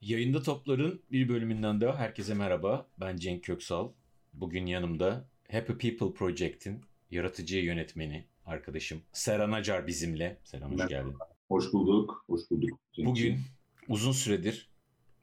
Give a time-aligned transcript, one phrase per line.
[0.00, 2.88] Yayında Toplar'ın bir bölümünden daha herkese merhaba.
[3.00, 3.92] Ben Cenk Köksal.
[4.32, 10.38] Bugün yanımda Happy People Project'in yaratıcı yönetmeni arkadaşım Serhan Acar bizimle.
[10.44, 11.14] Serhan hoş geldin.
[11.48, 12.80] Hoş bulduk, hoş bulduk.
[12.98, 13.40] Bugün
[13.88, 14.68] uzun süredir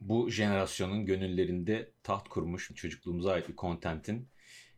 [0.01, 4.27] bu jenerasyonun gönüllerinde taht kurmuş çocukluğumuza ait bir kontentin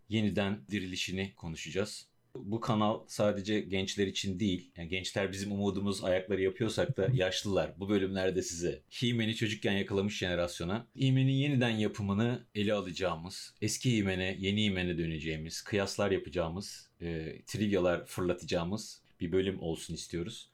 [0.10, 2.08] yeniden dirilişini konuşacağız.
[2.46, 4.72] Bu kanal sadece gençler için değil.
[4.78, 10.88] Yani gençler bizim umudumuz ayakları yapıyorsak da yaşlılar bu bölümlerde size Himen'i çocukken yakalamış jenerasyona
[11.00, 19.02] Himen'in yeniden yapımını ele alacağımız, eski Himen'e yeni Himen'e döneceğimiz, kıyaslar yapacağımız, e, trivyalar fırlatacağımız
[19.20, 20.50] bir bölüm olsun istiyoruz.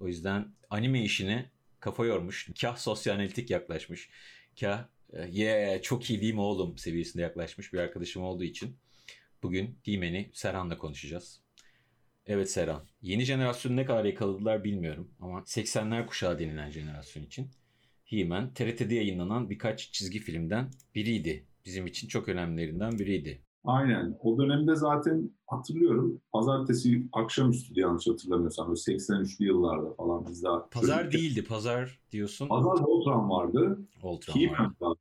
[0.00, 4.10] O yüzden anime işine kafa yormuş, kah sosyoanalitik yaklaşmış,
[4.60, 4.84] kah
[5.30, 8.76] yeah çok iyi değil mi oğlum seviyesinde yaklaşmış bir arkadaşım olduğu için
[9.42, 11.40] Bugün Himen'i Serhan'la konuşacağız.
[12.26, 17.48] Evet Serhan, yeni jenerasyon ne kadar yakaladılar bilmiyorum ama 80'ler kuşağı denilen jenerasyon için
[18.04, 21.46] He-Man TRT'de yayınlanan birkaç çizgi filmden biriydi.
[21.64, 23.42] Bizim için çok önemlilerinden biriydi.
[23.64, 24.18] Aynen.
[24.20, 26.20] O dönemde zaten hatırlıyorum.
[26.32, 28.68] Pazartesi akşamüstü yanlış hatırlamıyorsam.
[28.68, 30.68] Böyle 83'lü yıllarda falan biz daha...
[30.68, 31.20] Pazar çocukken.
[31.20, 31.44] değildi.
[31.44, 32.48] Pazar diyorsun.
[32.48, 33.78] Pazar Voltron vardı.
[34.02, 34.74] Voltron vardı.
[34.80, 34.99] vardı.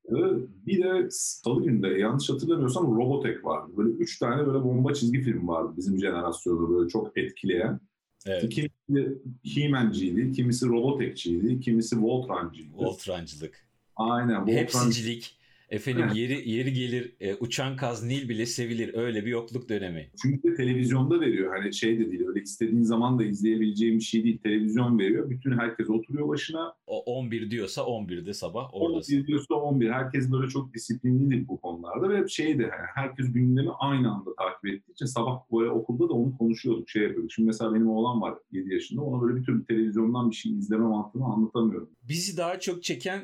[0.65, 3.71] Bir de salı günde yanlış hatırlamıyorsam Robotech vardı.
[3.77, 7.79] Böyle üç tane böyle bomba çizgi film vardı bizim jenerasyonu böyle çok etkileyen.
[8.25, 8.49] Evet.
[8.49, 12.75] Kimisi He-Man'ciydi, kimisi Robotech'ciydi, kimisi Voltron'cıydı.
[12.77, 13.67] Voltron'cılık.
[13.95, 14.41] Aynen.
[14.41, 14.53] Voltron...
[14.55, 15.38] Hepsicilik.
[15.69, 20.09] Efendim yeri yeri gelir e, uçan kaz Nil bile sevilir öyle bir yokluk dönemi.
[20.21, 24.37] Çünkü televizyonda veriyor hani şey de değil öyle istediğin zaman da izleyebileceğim bir şey değil
[24.37, 25.29] televizyon veriyor.
[25.29, 26.73] Bütün herkes oturuyor başına.
[26.87, 29.15] O 11 diyorsa 11'de sabah oradasın.
[29.15, 33.69] 11 diyorsa 11 herkes böyle çok disiplinlidir bu konularda ve şey de yani herkes gündemi
[33.79, 37.31] aynı anda takip ettiği için sabah böyle okulda da onu konuşuyorduk şey yapıyorduk.
[37.31, 40.85] Şimdi mesela benim oğlan var 7 yaşında ona böyle bir türlü televizyondan bir şey izleme
[40.85, 41.89] mantığını anlatamıyorum.
[42.03, 43.21] Bizi daha çok çeken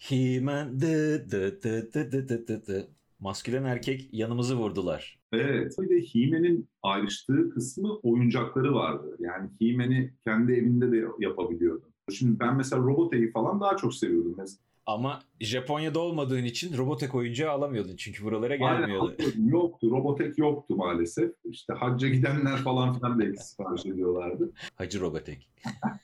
[0.00, 2.88] He-Man dı dı dı dı dı dı dı dı.
[3.18, 5.18] Maskülen erkek yanımızı vurdular.
[5.32, 5.76] Evet.
[5.78, 9.16] Bir de He-Man'in ayrıştığı kısmı oyuncakları vardı.
[9.18, 11.84] Yani He-Man'i kendi evinde de yapabiliyordu.
[12.12, 14.34] Şimdi ben mesela Robotech'i falan daha çok seviyordum.
[14.38, 19.14] Mesela ama Japonya'da olmadığın için Robotech oyuncağı alamıyordun çünkü buralara gelmiyordu.
[19.18, 19.90] Aynen, yoktu.
[19.90, 21.30] Robotech yoktu maalesef.
[21.44, 24.52] İşte hacca gidenler falan filan belki sipariş ediyorlardı.
[24.74, 25.38] Hacı Robotech.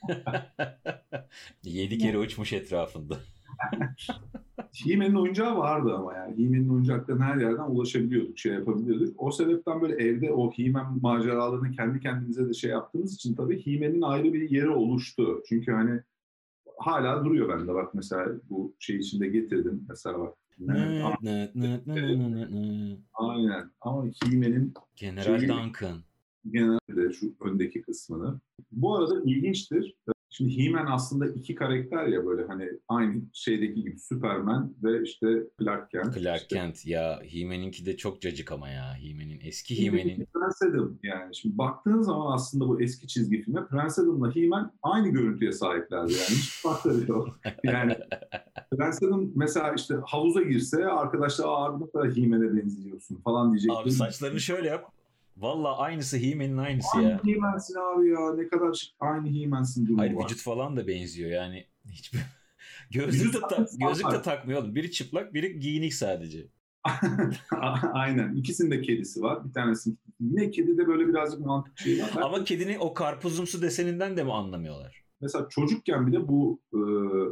[1.63, 3.17] Yedi kere uçmuş etrafında.
[4.73, 6.37] He-Man'in oyuncağı vardı ama yani.
[6.37, 9.15] He-Man'in oyuncaklarına her yerden ulaşabiliyorduk, şey yapabiliyorduk.
[9.17, 14.01] O sebepten böyle evde o He-Man maceralarını kendi kendimize de şey yaptığımız için tabii He-Man'in
[14.01, 15.43] ayrı bir yeri oluştu.
[15.49, 16.01] Çünkü hani
[16.77, 20.33] hala duruyor bende bak mesela bu şey içinde getirdim mesela bak.
[23.13, 25.97] Aynen ama He-Man'in General Duncan
[26.51, 28.39] genelde şu öndeki kısmını.
[28.71, 29.95] Bu arada ilginçtir.
[30.29, 35.27] Şimdi He-Man aslında iki karakter ya böyle hani aynı şeydeki gibi Superman ve işte
[35.59, 36.19] Clark Kent.
[36.19, 36.55] Clark işte.
[36.55, 40.15] Kent ya He-Man'inki de çok cacık ama ya He-Man'in eski He-Man'in.
[40.15, 45.07] Prince Adam yani şimdi baktığın zaman aslında bu eski çizgi filme Prince Adam'la He-Man aynı
[45.07, 47.39] görüntüye sahiplerdi yani hiç farkları yok.
[47.63, 47.97] Yani
[48.71, 53.71] Prince Adam mesela işte havuza girse arkadaşlar ne kadar He-Man'e benziyorsun falan diyecek.
[53.71, 54.96] Abi saçlarını şöyle yap
[55.37, 57.19] Valla aynısı He-Man'in aynısı aynı ya.
[57.23, 58.35] Aynı He-Man'sin abi ya.
[58.35, 60.23] Ne kadar aynı He-Man'sin Hayır var.
[60.23, 61.65] vücut falan da benziyor yani.
[61.91, 62.19] Hiçbir...
[62.91, 64.75] gözlük de, ta- gözlük de takmıyor oğlum.
[64.75, 66.47] Biri çıplak biri giyinik sadece.
[67.93, 68.35] Aynen.
[68.35, 69.45] İkisinin de kedisi var.
[69.45, 72.09] Bir tanesinin ne kedi de böyle birazcık mantık şey var.
[72.21, 75.03] Ama kedinin o karpuzumsu deseninden de mi anlamıyorlar?
[75.21, 76.79] Mesela çocukken bile bu e,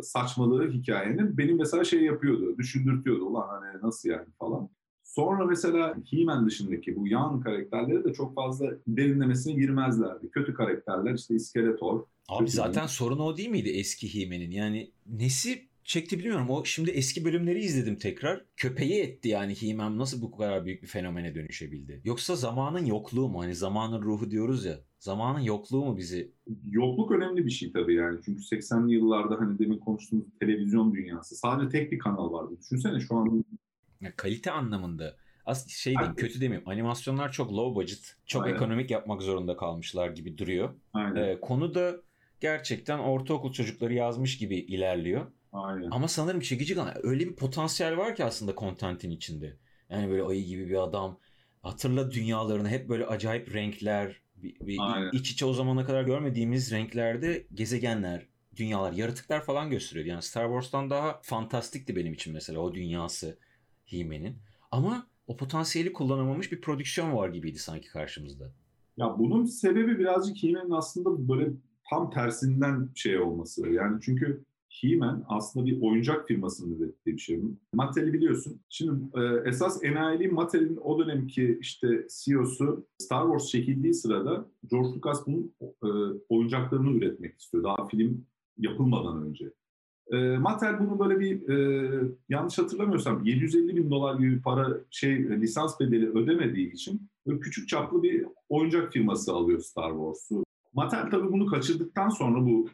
[0.02, 3.26] saçmalığı hikayenin benim mesela şey yapıyordu, düşündürtüyordu.
[3.26, 4.70] Ulan hani nasıl yani falan.
[5.16, 10.30] Sonra mesela He-Man dışındaki bu yan karakterleri de çok fazla derinlemesine girmezlerdi.
[10.30, 12.04] Kötü karakterler işte İskeletor.
[12.30, 12.90] Abi zaten mi?
[12.90, 14.52] sorun o değil miydi eski He-Man'in?
[14.52, 16.50] Yani nesi çekti bilmiyorum.
[16.50, 18.46] O şimdi eski bölümleri izledim tekrar.
[18.58, 22.02] Köpeği etti yani He-Man nasıl bu kadar büyük bir fenomene dönüşebildi?
[22.04, 23.42] Yoksa zamanın yokluğu mu?
[23.42, 24.80] Hani zamanın ruhu diyoruz ya.
[25.00, 26.32] Zamanın yokluğu mu bizi?
[26.70, 28.20] Yokluk önemli bir şey tabii yani.
[28.26, 31.36] Çünkü 80'li yıllarda hani demin konuştuğumuz televizyon dünyası.
[31.36, 32.54] Sadece tek bir kanal vardı.
[32.62, 33.46] Düşünsene şu an
[34.02, 35.16] ya kalite anlamında
[35.46, 36.70] az şey değil, kötü demeyeyim.
[36.70, 38.56] Animasyonlar çok low budget, çok Aynen.
[38.56, 40.74] ekonomik yapmak zorunda kalmışlar gibi duruyor.
[40.94, 41.16] Aynen.
[41.16, 41.96] Ee, konu da
[42.40, 45.32] gerçekten ortaokul çocukları yazmış gibi ilerliyor.
[45.54, 45.88] Aynen.
[45.92, 46.78] Ama sanırım çekici.
[47.04, 49.58] Öyle bir potansiyel var ki aslında kontentin içinde.
[49.90, 51.20] Yani böyle ayı gibi bir adam.
[51.62, 54.80] Hatırla dünyalarını hep böyle acayip renkler, bir, bir
[55.14, 60.06] iç içe o zamana kadar görmediğimiz renklerde gezegenler, dünyalar, yaratıklar falan gösteriyor.
[60.06, 63.40] Yani Star Wars'tan daha fantastikti benim için mesela o dünyası.
[63.86, 64.36] He-Man'in.
[64.72, 68.52] Ama o potansiyeli kullanamamış bir prodüksiyon var gibiydi sanki karşımızda.
[68.98, 71.52] Ya bunun sebebi birazcık He-Man'in aslında böyle
[71.90, 73.70] tam tersinden şey olması.
[73.70, 74.44] Yani çünkü
[74.82, 77.42] He-Man aslında bir oyuncak firmasının ürettiği bir şey.
[77.74, 78.62] Mattel'i biliyorsun.
[78.70, 85.28] Şimdi e, esas enayiliği Mattel'in o dönemki işte CEO'su Star Wars çekildiği sırada George Lucas
[85.28, 85.90] bunun e,
[86.30, 87.64] oyuncaklarını üretmek istiyor.
[87.64, 88.26] Daha film
[88.58, 89.52] yapılmadan önce.
[90.12, 95.80] E, Mattel bunu böyle bir e, yanlış hatırlamıyorsam 750 bin dolar gibi para şey lisans
[95.80, 100.46] bedeli ödemediği için böyle küçük çaplı bir oyuncak firması alıyor Star Wars'u.
[100.74, 102.70] Mattel tabii bunu kaçırdıktan sonra bu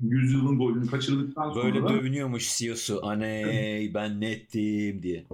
[0.00, 3.06] yüzyılın golünü kaçırdıktan sonra Böyle dövünüyormuş CEO'su.
[3.06, 5.26] Aney ben nettim diye.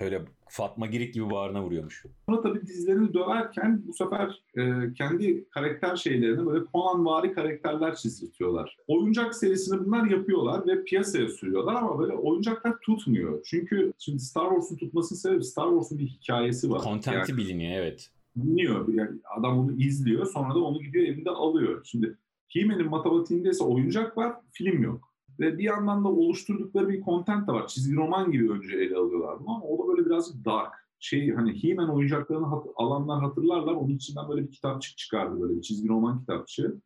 [0.00, 2.04] Öyle Fatma Girik gibi bağrına vuruyormuş.
[2.26, 8.76] Sonra tabii dizlerini döverken bu sefer e, kendi karakter şeylerini böyle Conan-vari karakterler çizdirtiyorlar.
[8.86, 13.42] Oyuncak serisini bunlar yapıyorlar ve piyasaya sürüyorlar ama böyle oyuncaklar tutmuyor.
[13.44, 16.82] Çünkü şimdi Star Wars'un tutmasının sebebi Star Wars'un bir hikayesi var.
[16.82, 18.10] Kontenti yani, biliniyor evet.
[18.36, 18.94] Biliniyor.
[18.94, 21.80] Yani adam onu izliyor sonra da onu gidiyor evinde alıyor.
[21.84, 22.16] Şimdi
[22.48, 25.09] He-Man'in matematiğinde ise oyuncak var, film yok.
[25.40, 27.66] Ve bir yandan da oluşturdukları bir content de var.
[27.66, 30.72] Çizgi roman gibi önce ele alıyorlar bunu ama o da böyle birazcık dark.
[30.98, 33.72] Şey hani He-Man oyuncaklarını hat- alanlar hatırlarlar.
[33.74, 36.80] Onun içinden böyle bir kitapçık çıkardı böyle bir çizgi roman kitapçığı.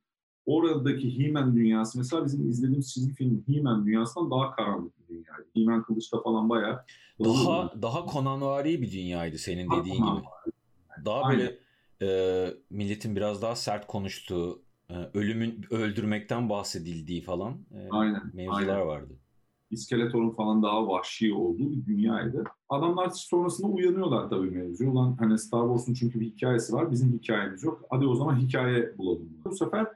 [0.47, 5.47] Oradaki He-Man dünyası mesela bizim izlediğimiz çizgi film He-Man dünyasından daha karanlık bir dünyaydı.
[5.55, 6.85] He-Man kılıçta falan bayağı
[7.25, 10.27] daha daha Conanvari bir dünyaydı senin dediğin gibi.
[11.05, 11.41] Daha Aynen.
[11.41, 11.59] böyle
[12.03, 12.09] e,
[12.71, 14.63] milletin biraz daha sert konuştuğu,
[15.15, 18.87] ölümün öldürmekten bahsedildiği falan e, aynen, mevzular aynen.
[18.87, 19.15] vardı.
[19.71, 22.45] İskeletor'un falan daha vahşi olduğu bir dünyaydı.
[22.69, 24.91] Adamlar sonrasında uyanıyorlar tabii mevzu.
[24.91, 26.91] Ulan hani Star Wars'un çünkü bir hikayesi var.
[26.91, 27.83] Bizim hikayemiz yok.
[27.91, 29.29] Hadi o zaman hikaye bulalım.
[29.45, 29.87] Bu sefer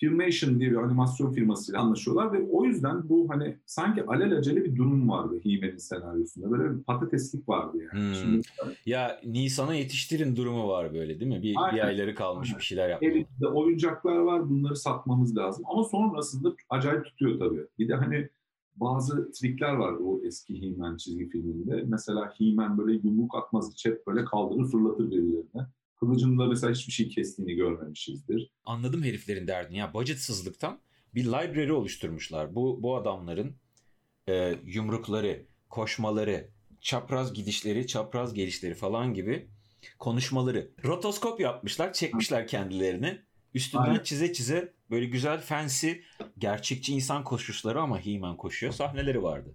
[0.00, 5.08] Filmation diye bir animasyon firmasıyla anlaşıyorlar ve o yüzden bu hani sanki alelacele bir durum
[5.08, 6.50] vardı He-Man'in senaryosunda.
[6.50, 8.06] Böyle bir patateslik vardı yani.
[8.06, 8.14] Hmm.
[8.14, 8.46] Şimdi,
[8.86, 11.42] ya Nisan'a yetiştirin durumu var böyle değil mi?
[11.42, 12.58] Bir, aynen, bir ayları kalmış aynen.
[12.58, 13.10] bir şeyler yapmalı.
[13.10, 17.66] Elinde oyuncaklar var bunları satmamız lazım ama sonrasında acayip tutuyor tabii.
[17.78, 18.28] Bir de hani
[18.76, 21.84] bazı trikler var o eski He-Man çizgi filminde.
[21.86, 25.66] Mesela He-Man böyle yumruk atmaz hiç hep böyle kaldırır fırlatır birilerine.
[26.00, 28.50] Kılıcında mesela hiçbir şey kestiğini görmemişizdir.
[28.64, 29.76] Anladım heriflerin derdini.
[29.78, 30.80] Ya budgetsızlıktan
[31.14, 32.54] bir library oluşturmuşlar.
[32.54, 33.56] Bu bu adamların
[34.28, 36.48] e, yumrukları, koşmaları,
[36.80, 39.48] çapraz gidişleri, çapraz gelişleri falan gibi
[39.98, 40.70] konuşmaları.
[40.84, 43.20] Rotoskop yapmışlar, çekmişler kendilerini.
[43.54, 44.02] Üstünden Aynen.
[44.02, 45.90] çize çize böyle güzel fancy
[46.38, 49.54] gerçekçi insan koşuşları ama He-Man koşuyor sahneleri vardı.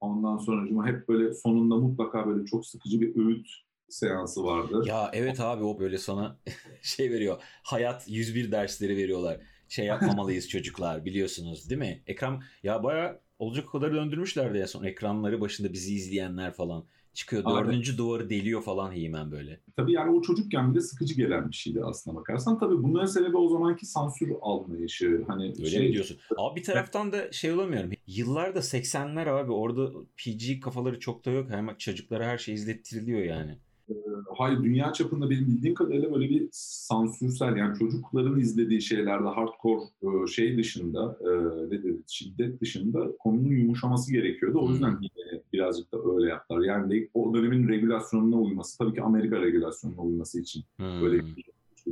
[0.00, 3.48] Ondan sonra hep böyle sonunda mutlaka böyle çok sıkıcı bir öğüt
[3.88, 4.82] seansı vardı.
[4.86, 6.38] Ya evet abi o böyle sana
[6.82, 7.42] şey veriyor.
[7.62, 9.40] Hayat 101 dersleri veriyorlar.
[9.68, 12.02] Şey yapmamalıyız çocuklar biliyorsunuz değil mi?
[12.06, 16.84] Ekran ya baya olacak kadar döndürmüşlerdi ya son ekranları başında bizi izleyenler falan.
[17.16, 17.98] Çıkıyor dördüncü Abi.
[17.98, 19.60] duvarı deliyor falan Himen böyle.
[19.76, 22.58] Tabii yani o çocukken bile sıkıcı gelen bir şeydi aslına bakarsan.
[22.58, 25.24] Tabii bunların sebebi o zamanki sansür almayışı.
[25.28, 25.86] Hani Öyle şey...
[25.86, 26.18] mi diyorsun?
[26.36, 27.90] Abi bir taraftan da şey olamıyorum.
[28.06, 31.50] Yıllarda 80'ler abi orada PG kafaları çok da yok.
[31.50, 33.58] Hemen çocuklara her şey izlettiriliyor yani.
[33.90, 33.94] Ee,
[34.36, 40.26] hayır dünya çapında benim bildiğim kadarıyla böyle bir sansürsel yani çocukların izlediği şeylerde hardcore e,
[40.26, 41.30] şey dışında e,
[41.66, 44.58] ne dedi şiddet dışında konunun yumuşaması gerekiyordu.
[44.62, 45.08] O yüzden hmm.
[45.52, 46.60] birazcık da öyle yaptılar.
[46.60, 51.00] Yani o dönemin regülasyonuna uyması tabii ki Amerika regülasyonuna uyması için hmm.
[51.02, 51.44] böyle bir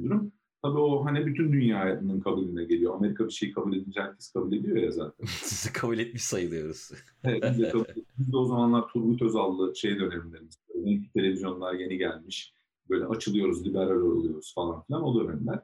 [0.04, 0.32] durum.
[0.64, 2.94] Tabii o hani bütün dünyanın kabulüne geliyor.
[2.94, 5.26] Amerika bir şey kabul edince herkes kabul ediyor ya zaten.
[5.42, 6.90] Sizi kabul etmiş sayılıyoruz.
[7.24, 7.84] evet, biz de, kabul,
[8.18, 10.58] biz de o zamanlar Turgut Özal'lı şey dönemlerimiz.
[10.74, 12.54] Renkli televizyonlar yeni gelmiş.
[12.90, 15.60] Böyle açılıyoruz, liberal oluyoruz falan filan o dönemler.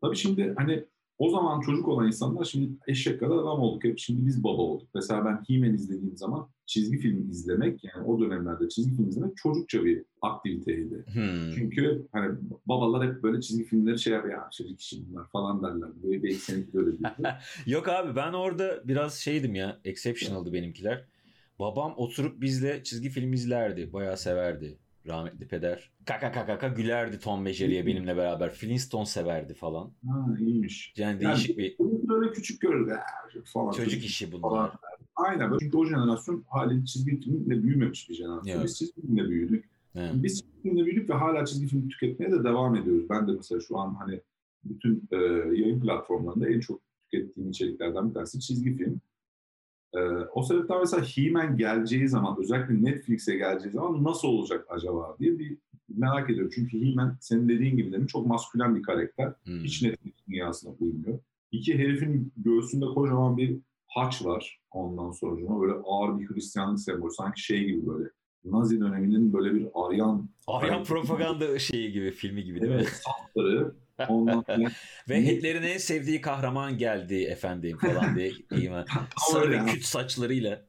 [0.00, 0.84] Tabii şimdi hani
[1.18, 3.84] o zaman çocuk olan insanlar şimdi eşek kadar adam olduk.
[3.84, 4.88] Hep şimdi biz baba olduk.
[4.94, 9.84] Mesela ben He-Man izlediğim zaman çizgi film izlemek yani o dönemlerde çizgi film izlemek çocukça
[9.84, 11.04] bir aktiviteydi.
[11.12, 11.50] Hmm.
[11.54, 14.34] Çünkü hani babalar hep böyle çizgi filmleri şey yapıyor.
[14.34, 15.90] Ya çocuk işi bunlar falan derler.
[16.02, 16.90] Böyle bir eksenik böyle
[17.66, 19.80] Yok abi ben orada biraz şeydim ya.
[19.84, 21.04] Exceptional'dı benimkiler.
[21.58, 23.92] Babam oturup bizle çizgi film izlerdi.
[23.92, 25.90] Bayağı severdi rahmetli peder.
[26.06, 28.50] Kaka kaka kaka gülerdi Tom ve Jerry'e benimle beraber.
[28.50, 29.92] Flintstone severdi falan.
[30.08, 30.94] Ha iyiymiş.
[30.96, 32.08] Yani değişik yani, bir...
[32.08, 32.96] Böyle küçük gördü
[33.44, 33.72] falan.
[33.72, 34.50] Çocuk işi bunlar.
[34.50, 34.72] Falan.
[35.16, 35.58] Aynen.
[35.60, 38.54] Çünkü o jenerasyon haliyle çizgi filmle büyümemiş bir jenerasyon.
[38.54, 38.64] Evet.
[38.64, 39.64] Biz çizgi filmle büyüdük.
[39.94, 40.12] Evet.
[40.14, 43.10] Biz çizgi filmle büyüdük ve hala çizgi film tüketmeye de devam ediyoruz.
[43.10, 44.20] Ben de mesela şu an hani
[44.64, 45.16] bütün e,
[45.60, 46.80] yayın platformlarında en çok
[47.10, 49.00] tükettiğim içeriklerden bir tanesi çizgi film.
[49.96, 50.00] Ee,
[50.34, 55.58] o sebepten mesela He-Man geleceği zaman, özellikle Netflix'e geleceği zaman nasıl olacak acaba diye bir
[55.88, 56.50] merak ediyorum.
[56.54, 59.32] Çünkü He-Man senin dediğin gibi demin çok maskülen bir karakter.
[59.44, 59.64] Hmm.
[59.64, 61.18] Hiç Netflix dünyasına uymuyor.
[61.52, 65.60] İki herifin göğsünde kocaman bir haç var ondan sonra.
[65.60, 67.12] Böyle ağır bir Hristiyanlık sembolü.
[67.12, 68.08] Sanki şey gibi böyle
[68.44, 70.28] Nazi döneminin böyle bir Aryan...
[70.46, 72.90] Aryan propaganda şeyi gibi, filmi gibi değil evet, mi?
[72.90, 73.74] Safları
[75.08, 78.32] Ve Hitler'in en sevdiği kahraman geldi efendim falan diye.
[79.16, 79.66] Sarı ya.
[79.66, 80.64] küt saçlarıyla.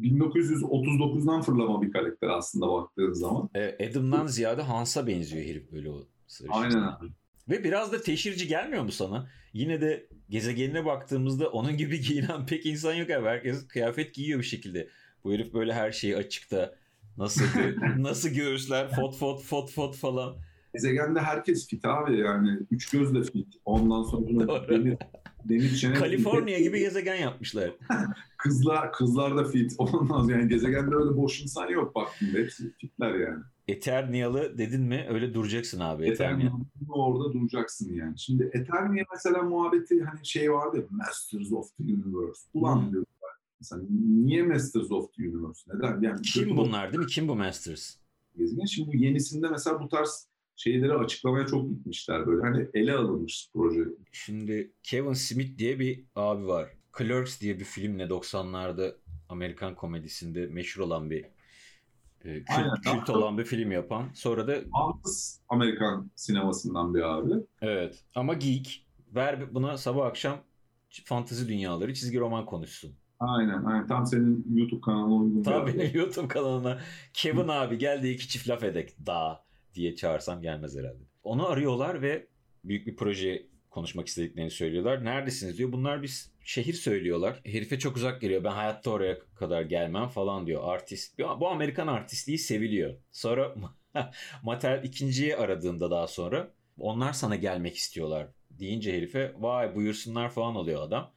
[0.00, 3.50] 1939'dan fırlama bir karakter aslında baktığın zaman.
[3.54, 6.52] E, Adam'dan ziyade Hans'a benziyor herif böyle o sarışın.
[6.52, 7.06] Aynen abi.
[7.48, 9.30] Ve biraz da teşhirci gelmiyor mu sana?
[9.52, 13.26] Yine de gezegenine baktığımızda onun gibi giyinen pek insan yok abi.
[13.26, 14.88] Herkes kıyafet giyiyor bir şekilde.
[15.24, 16.74] Bu herif böyle her şeyi açıkta.
[17.16, 17.44] Nasıl
[17.96, 20.36] nasıl göğüsler fot fot fot fot falan.
[20.80, 22.58] Gezegende herkes fit abi yani.
[22.70, 23.54] Üç göz de fit.
[23.64, 24.26] Ondan sonra
[24.68, 24.96] demir,
[25.44, 25.94] demir çene.
[25.94, 27.70] Kaliforniya gibi gezegen yapmışlar.
[28.38, 29.74] Kızlar, kızlar da fit.
[29.78, 32.38] Ondan sonra yani gezegende öyle boş insan yok baktığında.
[32.38, 33.42] Hepsi fitler yani.
[33.68, 36.32] Eternialı dedin mi öyle duracaksın abi Eternia.
[36.36, 38.18] Eternia'nın orada duracaksın yani.
[38.18, 42.40] Şimdi Eternia mesela muhabbeti hani şey vardı ya, Masters of the Universe.
[42.54, 42.90] Ulan Hmm.
[42.92, 43.28] diyorum ben.
[43.60, 43.82] Mesela
[44.24, 45.70] niye Masters of the Universe?
[45.74, 46.00] Neden?
[46.00, 47.06] Yani Kim bunlar değil mi?
[47.06, 47.96] Kim bu Masters?
[48.38, 48.64] gezegen.
[48.64, 52.42] Şimdi bu yenisinde mesela bu tarz şeyleri açıklamaya çok gitmişler böyle.
[52.42, 53.80] Hani ele alınmış proje.
[54.12, 56.68] Şimdi Kevin Smith diye bir abi var.
[56.98, 58.94] Clerks diye bir filmle 90'larda
[59.28, 61.24] Amerikan komedisinde meşhur olan bir
[62.24, 62.80] e, kült, Aynen.
[62.80, 64.08] kült olan bir film yapan.
[64.14, 67.34] Sonra da Bağımsız Amerikan sinemasından bir abi.
[67.62, 68.86] evet ama geek.
[69.14, 70.38] Ver buna sabah akşam
[71.04, 72.92] fantezi dünyaları çizgi roman konuşsun.
[73.20, 73.86] Aynen, aynen.
[73.86, 76.78] Tam senin YouTube kanalına uygun Tam benim YouTube kanalına
[77.12, 79.45] Kevin abi gel de iki çift laf edek daha
[79.76, 81.02] diye çağırsam gelmez herhalde.
[81.24, 82.26] Onu arıyorlar ve
[82.64, 85.04] büyük bir proje konuşmak istediklerini söylüyorlar.
[85.04, 85.72] Neredesiniz diyor.
[85.72, 87.40] Bunlar bir şehir söylüyorlar.
[87.44, 88.44] Herife çok uzak geliyor.
[88.44, 90.62] Ben hayatta oraya kadar gelmem falan diyor.
[90.64, 91.18] Artist.
[91.18, 92.94] Bu Amerikan artistliği seviliyor.
[93.12, 93.54] Sonra
[94.42, 100.82] Mattel ikinciyi aradığında daha sonra onlar sana gelmek istiyorlar deyince herife vay buyursunlar falan oluyor
[100.82, 101.12] adam.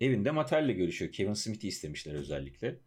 [0.00, 1.12] Evinde Mattel'le görüşüyor.
[1.12, 2.78] Kevin Smith'i istemişler özellikle.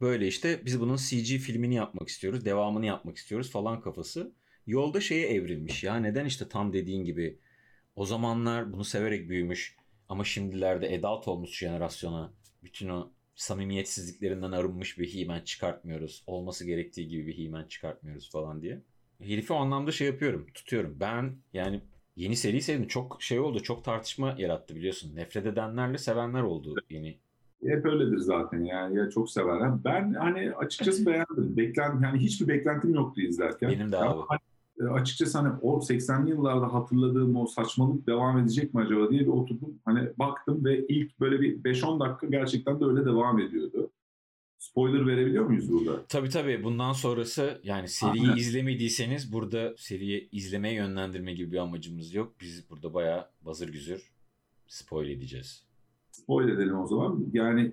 [0.00, 2.44] Böyle işte biz bunun CG filmini yapmak istiyoruz.
[2.44, 4.32] Devamını yapmak istiyoruz falan kafası.
[4.66, 7.38] Yolda şeye evrilmiş ya neden işte tam dediğin gibi
[7.96, 9.76] o zamanlar bunu severek büyümüş
[10.08, 16.24] ama şimdilerde adult olmuş jenerasyona bütün o samimiyetsizliklerinden arınmış bir He-Man çıkartmıyoruz.
[16.26, 18.82] Olması gerektiği gibi bir He-Man çıkartmıyoruz falan diye.
[19.22, 20.96] Herifi o anlamda şey yapıyorum, tutuyorum.
[21.00, 21.80] Ben yani
[22.16, 22.88] yeni seri sevdim.
[22.88, 25.16] Çok şey oldu, çok tartışma yarattı biliyorsun.
[25.16, 27.18] Nefret edenlerle sevenler oldu yeni.
[27.66, 28.96] Hep öyledir zaten yani.
[28.96, 29.84] Ya çok severler.
[29.84, 31.56] Ben hani açıkçası beğendim.
[31.56, 33.70] Beklen, yani hiçbir beklentim yoktu izlerken.
[33.70, 34.22] Benim de Ama abi.
[34.28, 34.40] hani,
[34.80, 39.26] e, açıkçası hani o 80'li yıllarda hatırladığım o saçmalık devam edecek mi acaba diye bir
[39.26, 39.78] oturdum.
[39.84, 43.90] Hani baktım ve ilk böyle bir 5-10 dakika gerçekten de öyle devam ediyordu.
[44.58, 46.06] Spoiler verebiliyor muyuz burada?
[46.08, 48.36] Tabii tabii bundan sonrası yani seriyi Aynen.
[48.36, 52.34] izlemediyseniz burada seriyi izlemeye yönlendirme gibi bir amacımız yok.
[52.40, 54.12] Biz burada bayağı bazır güzür
[54.66, 55.67] spoil edeceğiz.
[56.28, 57.26] Spoiler edelim o zaman.
[57.32, 57.72] Yani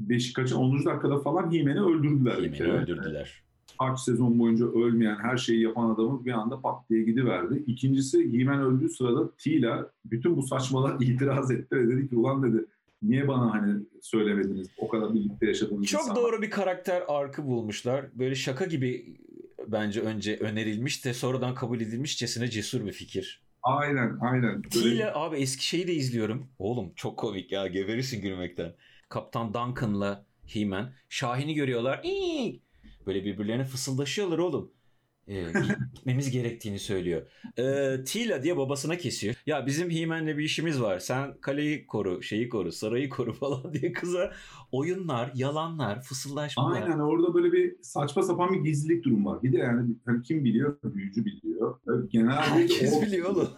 [0.00, 0.84] Beşiktaş'ın 10.
[0.84, 2.72] dakikada falan Himen'i öldürdüler kere.
[2.72, 3.42] öldürdüler.
[3.78, 7.64] Kaç sezon boyunca ölmeyen, her şeyi yapan adamı bir anda pat diye gidiverdi.
[7.66, 12.64] İkincisi Himen öldüğü sırada Tila bütün bu saçmalar itiraz etti ve dedi ki ulan dedi
[13.02, 18.06] niye bana hani söylemediniz o kadar birlikte yaşadığınız Çok insanlar?" doğru bir karakter arkı bulmuşlar.
[18.14, 19.16] Böyle şaka gibi
[19.66, 23.42] bence önce önerilmiş de sonradan kabul edilmişçesine cesur bir fikir.
[23.62, 24.62] Aynen aynen.
[24.74, 26.48] Böyle- abi eski şeyi de izliyorum.
[26.58, 28.74] Oğlum çok komik ya geberirsin gülmekten.
[29.08, 32.00] Kaptan Duncan'la He-Man Şahin'i görüyorlar.
[32.04, 32.62] İyi.
[33.06, 34.72] Böyle birbirlerine fısıldaşıyorlar oğlum.
[35.28, 35.44] Ee,
[35.94, 37.22] gitmemiz gerektiğini söylüyor.
[37.58, 39.34] Ee, Tila diye babasına kesiyor.
[39.46, 40.98] Ya bizim He-Man'le bir işimiz var.
[40.98, 44.32] Sen kaleyi koru, şeyi koru, sarayı koru falan diye kıza
[44.72, 46.82] oyunlar, yalanlar, fısıldaşmalar.
[46.82, 49.42] Aynen orada böyle bir saçma sapan bir gizlilik durum var.
[49.42, 50.76] Bir de yani hani kim biliyor?
[50.84, 51.78] Büyücü biliyor.
[52.08, 53.48] Genelde Herkes Orko- biliyor oğlum.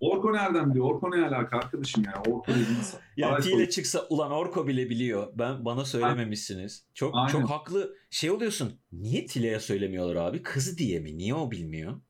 [0.00, 0.86] Orko nereden biliyor?
[0.86, 2.22] Orko ne alaka arkadaşım ya?
[2.26, 5.32] Orko dediğiniz Ya Ay, Tile çıksa ulan Orko bile biliyor.
[5.34, 6.86] Ben bana söylememişsiniz.
[6.94, 7.28] Çok Aynen.
[7.28, 7.94] çok haklı.
[8.10, 8.80] Şey oluyorsun.
[8.92, 10.42] Niye Tile'ye söylemiyorlar abi?
[10.42, 11.18] Kızı diye mi?
[11.18, 12.00] Niye o bilmiyor?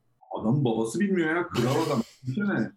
[0.41, 1.49] Adamın babası bilmiyor ya.
[1.49, 2.03] Kral adam.
[2.27, 2.73] Düşünsene.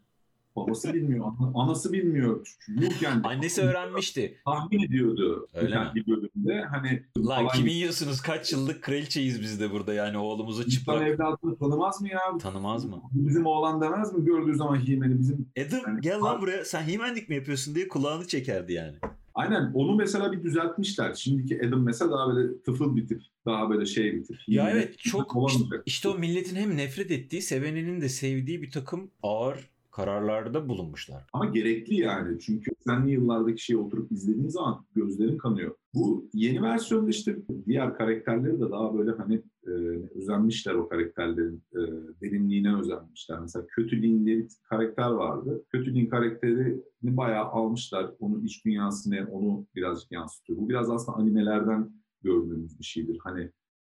[0.56, 1.26] Babası bilmiyor.
[1.26, 2.56] ana- Anası bilmiyor.
[2.82, 3.22] Yok yani.
[3.24, 4.38] Annesi öğrenmişti.
[4.46, 5.48] Tahmin ediyordu.
[5.54, 6.62] Öyle bir, bir bölümde.
[6.72, 8.22] Hani Lan falan- kimi yiyorsunuz?
[8.22, 11.02] Kaç yıllık kraliçeyiz biz de burada yani oğlumuzu İnsan çıplak.
[11.08, 12.20] evladını tanımaz mı ya?
[12.42, 13.02] Tanımaz mı?
[13.12, 14.26] Bizim oğlan demez mi?
[14.26, 18.28] Gördüğü zaman Himen'i bizim Adam Yani- gel lan buraya sen himenlik mi yapıyorsun diye kulağını
[18.28, 18.96] çekerdi yani.
[19.34, 21.14] Aynen onu mesela bir düzeltmişler.
[21.14, 23.22] Şimdiki Adam mesela daha böyle tıfıl bir tip.
[23.46, 24.38] Daha böyle şey bir tip.
[24.48, 29.12] Ya evet çok işte, işte o milletin hem nefret ettiği seveninin de sevdiği bir takım
[29.24, 31.24] ağır kararlarda bulunmuşlar.
[31.34, 32.40] Ama gerekli yani.
[32.40, 35.76] Çünkü 80'li yıllardaki şeyi oturup izlediğin zaman gözlerin kanıyor.
[35.94, 39.72] Bu yeni versiyonda işte diğer karakterleri de daha böyle hani e,
[40.16, 41.80] özenmişler o karakterlerin e,
[42.22, 43.40] derinliğine özenmişler.
[43.40, 45.64] Mesela Kötülüğün diye bir karakter vardı.
[45.70, 48.12] Kötülüğün karakterini bayağı almışlar.
[48.20, 50.60] Onun iç dünyasını onu birazcık yansıtıyor.
[50.60, 51.92] Bu biraz aslında animelerden
[52.24, 53.18] gördüğümüz bir şeydir.
[53.24, 53.52] Hani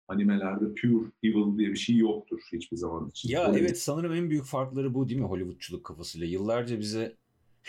[0.07, 3.29] animelerde pure evil diye bir şey yoktur hiçbir zaman için.
[3.29, 6.27] Ya Öyle evet sanırım en büyük farkları bu değil mi Hollywoodçuluk kafasıyla?
[6.27, 7.17] Yıllarca bize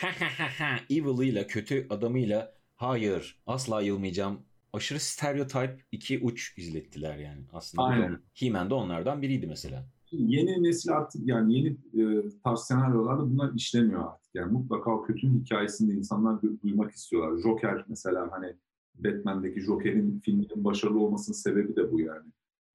[0.00, 7.16] ha ha ha ha evil'ıyla kötü adamıyla hayır asla yılmayacağım aşırı stereotype iki uç izlettiler
[7.18, 7.44] yani.
[7.52, 8.22] Aslında Aynen.
[8.34, 9.88] He-Man de onlardan biriydi mesela.
[10.12, 11.68] yeni nesil artık yani yeni
[12.02, 14.34] e, tarz senaryolarda bunlar işlemiyor artık.
[14.34, 17.42] Yani mutlaka o kötünün hikayesini insanlar du- duymak istiyorlar.
[17.42, 18.56] Joker mesela hani
[18.98, 22.26] Batman'deki Joker'in filminin başarılı olmasının sebebi de bu yani.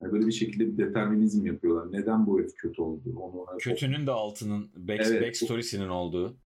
[0.01, 1.92] Yani böyle bir şekilde bir determinizm yapıyorlar.
[2.00, 3.13] Neden bu herif kötü oldu?
[3.18, 5.22] Onu Kötünün de altının back, Evet.
[5.22, 6.38] backstory'sinin olduğu.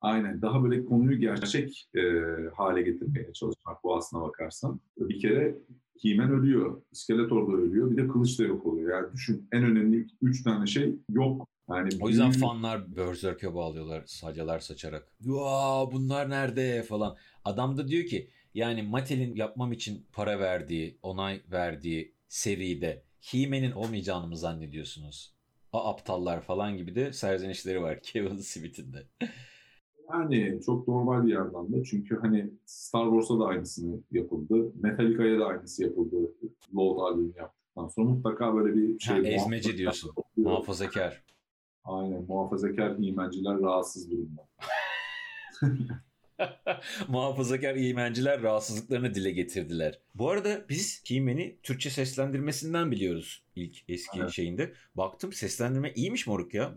[0.00, 0.42] Aynen.
[0.42, 2.00] Daha böyle konuyu gerçek e,
[2.54, 4.80] hale getirmeye çalışmak bu aslına bakarsan.
[4.98, 5.58] Bir kere
[6.02, 6.82] He-Man ölüyor.
[6.92, 7.90] İskeletor da ölüyor.
[7.90, 8.90] Bir de kılıç da yok oluyor.
[9.02, 11.48] Yani düşün en önemli üç tane şey yok.
[11.70, 15.08] Yani O yüzden büyü- fanlar Berserk'e bağlıyorlar sacalar saçarak.
[15.20, 17.16] Vaa bunlar nerede falan.
[17.44, 24.26] Adam da diyor ki yani Mattel'in yapmam için para verdiği, onay verdiği seride He-Man'in olmayacağını
[24.26, 25.34] mı zannediyorsunuz?
[25.72, 29.06] A aptallar falan gibi de serzenişleri var Kevin Smith'in de.
[30.10, 34.72] Yani çok normal bir yandan da çünkü hani Star Wars'a da aynısını yapıldı.
[34.82, 36.16] Metallica'ya da aynısı yapıldı.
[36.74, 39.16] Load albümü yaptıktan sonra mutlaka böyle bir şey...
[39.16, 40.12] Ha, ezmece diyorsun.
[40.36, 41.24] Muhafazakar.
[41.84, 44.48] Aynen muhafazakar imenciler rahatsız durumda.
[47.08, 49.98] Muhafazakar iğmenciler rahatsızlıklarını dile getirdiler.
[50.14, 54.30] Bu arada biz He-Man'i Türkçe seslendirmesinden biliyoruz ilk eski Evet.
[54.30, 54.72] şeyinde.
[54.94, 56.74] Baktım seslendirme iyiymiş moruk ya.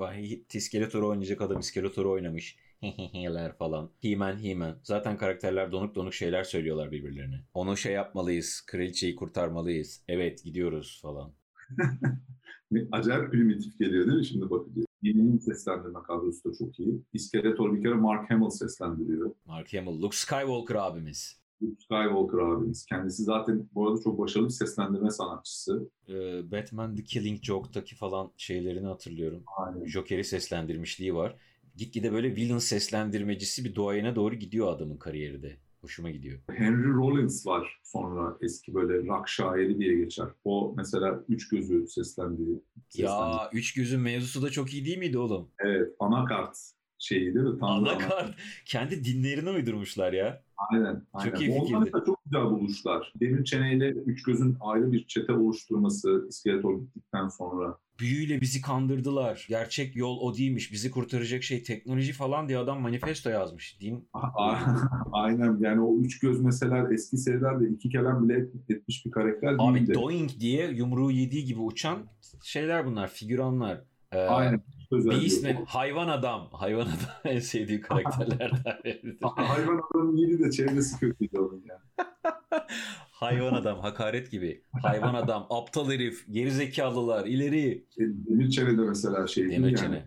[0.53, 2.57] İskeletor'u oynayacak adam İskeletor'u oynamış.
[2.81, 3.91] Hehehe'ler falan.
[4.01, 4.79] He-Man, He-Man.
[4.83, 7.43] Zaten karakterler donuk donuk şeyler söylüyorlar birbirlerine.
[7.53, 8.63] Onu şey yapmalıyız.
[8.67, 10.03] Kraliçeyi kurtarmalıyız.
[10.07, 11.33] Evet gidiyoruz falan.
[12.91, 14.86] Acayip primitif geliyor değil mi şimdi bakınca?
[15.01, 17.01] Yeni'nin seslendirme kadrosu da çok iyi.
[17.13, 19.31] İskeletor bir kere Mark Hamill seslendiriyor.
[19.45, 21.39] Mark Hamill, Luke Skywalker abimiz.
[21.61, 22.85] Luke Skywalker abimiz.
[22.85, 25.89] Kendisi zaten bu arada çok başarılı bir seslendirme sanatçısı.
[26.09, 29.43] Ee, Batman The Killing Joke'daki falan şeylerini hatırlıyorum.
[29.57, 29.85] Aynen.
[29.85, 31.35] Joker'i seslendirmişliği var.
[31.75, 35.57] Gitgide böyle villain seslendirmecisi bir duayene doğru gidiyor adamın kariyeri de.
[35.81, 36.39] Hoşuma gidiyor.
[36.51, 40.27] Henry Rollins var sonra eski böyle rock şairi diye geçer.
[40.43, 42.61] O mesela Üç Gözü seslendiği.
[42.89, 43.11] seslendi.
[43.11, 45.49] Ya Üç Gözün mevzusu da çok iyi değil miydi oğlum?
[45.59, 46.57] Evet anakart
[46.99, 47.59] şeyi değil mi?
[47.59, 48.35] Tanrı Anakart.
[48.65, 50.43] Kendi dinlerini uydurmuşlar ya.
[50.71, 51.05] Aynen.
[51.13, 51.31] aynen.
[51.31, 51.79] Çok iyi Onlar fikirdi.
[51.79, 53.13] mesela çok güzel buluşlar.
[53.19, 57.77] Demir Çene'yle Üç Göz'ün ayrı bir çete oluşturması İskeletor gittikten sonra.
[57.99, 59.45] Büyüyle bizi kandırdılar.
[59.49, 60.71] Gerçek yol o değilmiş.
[60.71, 63.81] Bizi kurtaracak şey teknoloji falan diye adam manifesto yazmış.
[63.81, 64.09] Din
[65.11, 69.79] Aynen yani o Üç Göz mesela eski serilerde iki kelam bile etmiş bir karakter Abi
[69.79, 69.93] değildi.
[69.93, 71.97] Doink diye yumruğu yediği gibi uçan
[72.43, 73.07] şeyler bunlar.
[73.07, 73.81] Figüranlar.
[74.11, 74.61] Ee, Aynen.
[74.91, 76.47] Özelliği Beastman, hayvan adam.
[76.51, 79.17] Hayvan adam en sevdiği karakterlerden biridir.
[79.21, 82.07] Hayvan adamın yeri de çevresi kötüydü onun yani.
[83.11, 84.61] hayvan adam, hakaret gibi.
[84.81, 87.69] Hayvan adam, aptal herif, gerizekalılar, ileri.
[87.97, 89.77] E, Demir Çene'de mesela şey Demir yani.
[89.77, 90.05] Çene.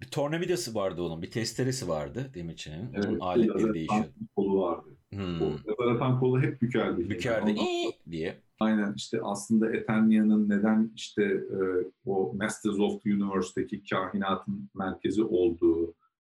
[0.00, 2.90] Bir tornavidası vardı onun, bir testeresi vardı Demirçen'in.
[2.94, 4.00] Evet, Onun aletleri lazer değişiyor.
[4.00, 4.88] atan kolu vardı.
[5.12, 5.42] Hmm.
[5.42, 7.10] O kolu hep bükerdi.
[7.10, 8.36] Bükerdi "İyi" diye.
[8.60, 11.58] Aynen işte aslında Eternia'nın neden işte e,
[12.06, 15.94] o Masters of the Universe'deki kainatın merkezi olduğu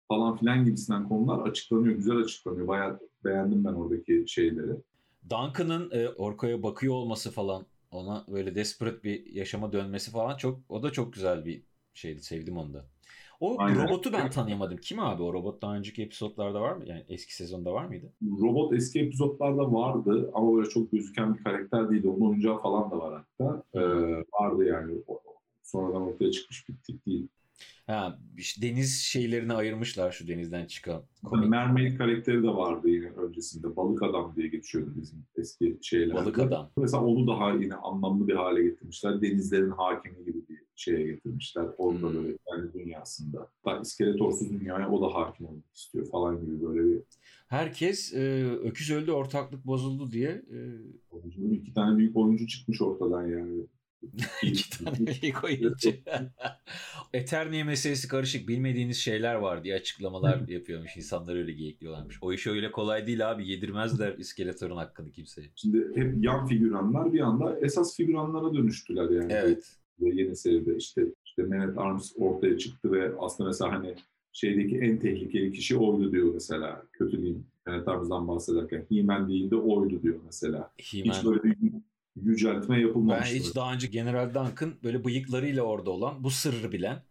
[0.07, 1.95] falan filan gibisinden konular açıklanıyor.
[1.95, 2.67] Güzel açıklanıyor.
[2.67, 4.71] Bayağı beğendim ben oradaki şeyleri.
[5.29, 10.83] Duncan'ın e, Orko'ya bakıyor olması falan, ona böyle desperate bir yaşama dönmesi falan çok, o
[10.83, 11.61] da çok güzel bir
[11.93, 12.21] şeydi.
[12.21, 12.85] Sevdim onu da.
[13.39, 13.83] O Aynen.
[13.83, 14.77] robotu ben tanıyamadım.
[14.77, 16.83] Kim abi o robot daha önceki episodlarda var mı?
[16.85, 18.13] Yani eski sezonda var mıydı?
[18.41, 22.07] Robot eski epizotlarda vardı ama böyle çok gözüken bir karakter değildi.
[22.07, 23.63] Onun oyuncağı falan da var hatta.
[23.73, 23.81] E,
[24.33, 24.93] vardı yani.
[25.63, 27.27] Sonradan ortaya çıkmış bir tip değil.
[27.87, 31.01] Ha, işte deniz şeylerini ayırmışlar şu denizden çıkan.
[31.25, 33.75] Komik Mermaid karakteri de vardı yine öncesinde.
[33.75, 36.13] Balık adam diye geçiyordu bizim eski şeylerde.
[36.13, 36.71] balık adam.
[36.77, 39.21] Mesela onu daha yine anlamlı bir hale getirmişler.
[39.21, 40.45] Denizlerin hakimi gibi
[40.79, 41.65] şeye getirmişler.
[41.77, 42.15] Orada Hmm.
[42.15, 43.49] böyle kendi dünyasında.
[43.63, 47.01] Hatta iskeletorsuz dünyaya o da hakim olmak istiyor falan gibi böyle bir
[47.47, 50.59] Herkes e, öküz öldü ortaklık bozuldu diye e,
[51.09, 51.53] oyuncu.
[51.53, 53.67] İki tane büyük oyuncu çıkmış ortadan yani.
[54.43, 55.89] iki tane büyük oyuncu.
[57.13, 60.97] Eternia meselesi karışık bilmediğiniz şeyler var diye açıklamalar yapıyormuş.
[60.97, 62.17] İnsanlar öyle geyikliyorlarmış.
[62.21, 63.47] O iş öyle kolay değil abi.
[63.47, 65.51] Yedirmezler iskeletorun hakkını kimseye.
[65.55, 69.33] Şimdi hep yan figüranlar bir anda esas figüranlara dönüştüler yani.
[69.33, 69.75] Evet.
[70.01, 73.95] Ve yeni seride işte işte at Arms ortaya çıktı ve aslında mesela hani
[74.31, 76.83] şeydeki en tehlikeli kişi oydu diyor mesela.
[76.91, 77.45] Kötü diyeyim.
[77.65, 78.85] At Arms'dan bahsederken.
[78.89, 80.71] He-Man değil de oydu diyor mesela.
[80.77, 81.81] Hiç böyle bir yü-
[82.15, 83.35] yüceltme Ben yapılmamıştı.
[83.35, 87.01] hiç daha önce General Duncan böyle bıyıklarıyla orada olan bu sırrı bilen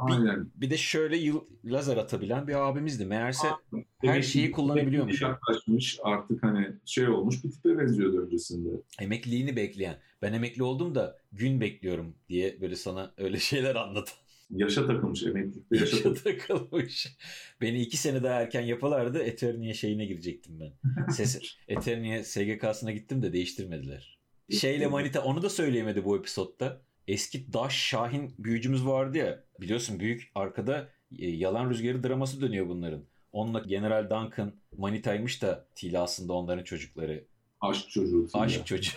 [0.00, 0.44] Aynen.
[0.44, 3.06] Bir, bir de şöyle yıl, lazer atabilen bir abimizdi.
[3.06, 3.86] Meğerse Aynen.
[4.02, 5.22] her şeyi kullanabiliyormuş.
[5.22, 8.68] Yaklaşmış artık hani şey olmuş bir tipe benziyordu öncesinde.
[9.00, 9.98] Emekliliğini bekleyen.
[10.22, 14.14] Ben emekli oldum da gün bekliyorum diye böyle sana öyle şeyler anlatan.
[14.50, 17.16] Yaşa takılmış emeklilikte yaşa, Yaşa takılmış.
[17.60, 20.72] Beni iki sene daha erken yapalardı Eternia şeyine girecektim ben.
[21.12, 24.18] Ses, Eternia SGK'sına gittim de değiştirmediler.
[24.50, 26.82] Şeyle Manita onu da söyleyemedi bu episodda.
[27.08, 29.44] Eski Daş Şahin büyücümüz vardı ya.
[29.60, 33.04] Biliyorsun büyük arkada e, yalan rüzgarı draması dönüyor bunların.
[33.32, 37.24] Onunla General Duncan Manita'ymış da Tila aslında onların çocukları.
[37.60, 38.28] Aşk çocuğu.
[38.34, 38.92] Aşk çocuğu.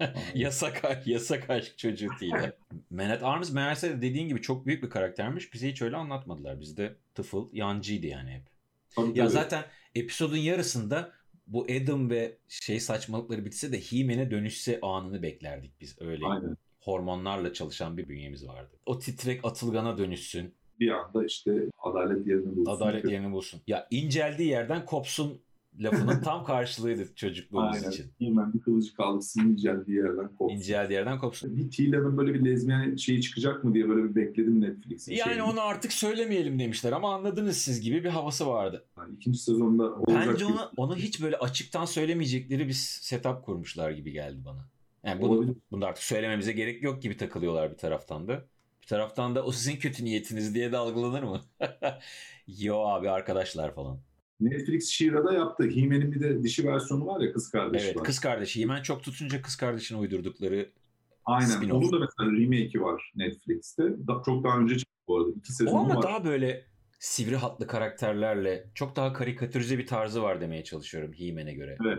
[0.34, 2.52] yasak, yasak aşk çocuğu Tila.
[2.90, 5.52] Man at Arms meğerse dediğin gibi çok büyük bir karaktermiş.
[5.54, 6.60] Bize hiç öyle anlatmadılar.
[6.60, 8.42] Bizde tıfıl yancıydı yani hep.
[8.96, 9.28] Tabii, Ya tabii.
[9.28, 9.64] zaten
[9.94, 11.12] episodun yarısında
[11.46, 15.96] bu Adam ve şey saçmalıkları bitse de He-Man'e dönüşse anını beklerdik biz.
[16.00, 16.56] Öyle Aynen.
[16.82, 18.76] Hormonlarla çalışan bir bünyemiz vardı.
[18.86, 20.54] O titrek atılgana dönüşsün.
[20.80, 22.72] Bir anda işte adalet yerini bulsun.
[22.72, 23.60] Adalet yerini bulsun.
[23.66, 25.40] Ya inceldiği yerden kopsun
[25.78, 27.90] lafının tam karşılığıydı çocukluğumuz Aynen.
[27.90, 28.06] için.
[28.18, 30.56] Hemen bir kılıcı kaldırsın inceldiği yerden kopsun.
[30.56, 31.56] İnceldiği yerden kopsun.
[31.56, 35.42] Bir Tila'nın böyle bir lezbiyen şeyi çıkacak mı diye böyle bir bekledim Netflix'in Yani şeyini.
[35.42, 38.84] onu artık söylemeyelim demişler ama anladınız siz gibi bir havası vardı.
[38.98, 44.12] Yani ikinci sezonda olacak Bence onu, onu hiç böyle açıktan söylemeyecekleri bir setup kurmuşlar gibi
[44.12, 44.68] geldi bana.
[45.04, 45.56] Yani bunu, Olabilir.
[45.70, 48.44] bunu da artık söylememize gerek yok gibi takılıyorlar bir taraftan da.
[48.82, 51.40] Bir taraftan da o sizin kötü niyetiniz diye de algılanır mı?
[52.58, 54.00] Yo abi arkadaşlar falan.
[54.40, 55.64] Netflix She-Ra'da yaptı.
[55.64, 58.04] He-Man'in bir de dişi versiyonu var ya kız kardeşi Evet var.
[58.04, 58.62] kız kardeşi.
[58.62, 60.70] Hemen çok tutunca kız kardeşine uydurdukları
[61.24, 61.70] Aynen.
[61.70, 63.82] Onun da mesela remake'i var Netflix'te.
[63.82, 65.30] Da, çok daha önce çıktı bu arada.
[65.30, 66.02] İki O sezonu ama var.
[66.02, 66.66] daha böyle
[66.98, 71.76] sivri hatlı karakterlerle çok daha karikatürize bir tarzı var demeye çalışıyorum He-Man'e göre.
[71.86, 71.98] Evet.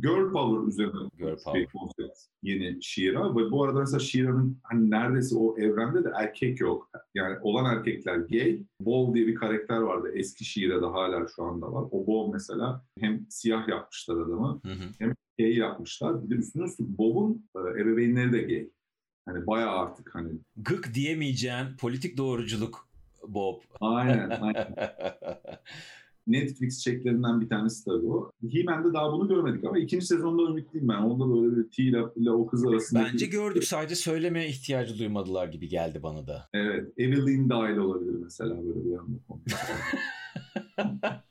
[0.00, 1.66] Girl Power üzerine Girl bir Power.
[1.66, 3.30] konsept yeni She-Ra.
[3.36, 6.90] Ve bu arada mesela She-Ra'nın hani neredeyse o evrende de erkek yok.
[7.14, 8.62] Yani olan erkekler gay.
[8.80, 10.10] Bol diye bir karakter vardı.
[10.14, 11.84] Eski She-Ra'da hala şu anda var.
[11.90, 15.14] O Bol mesela hem siyah yapmışlar adamı Hı hı.
[15.38, 16.24] gay yapmışlar.
[16.24, 18.68] Bir de üstüne üstlük Bob'un e, ebeveynleri de gay.
[19.26, 22.88] Hani bayağı artık hani Gık diyemeyeceğin politik doğruculuk
[23.28, 23.60] Bob.
[23.80, 24.74] aynen aynen.
[26.26, 28.30] Netflix çeklerinden bir tanesi tabii o.
[28.52, 31.02] He-Man'de daha bunu görmedik ama ikinci sezonda ümitliyim ben.
[31.02, 33.08] Onda da öyle bir T ile, ile o kız arasında.
[33.12, 36.48] Bence gördük sadece söylemeye ihtiyacı duymadılar gibi geldi bana da.
[36.54, 36.92] Evet.
[36.98, 39.18] Evelyn dahil olabilir mesela böyle bir anda.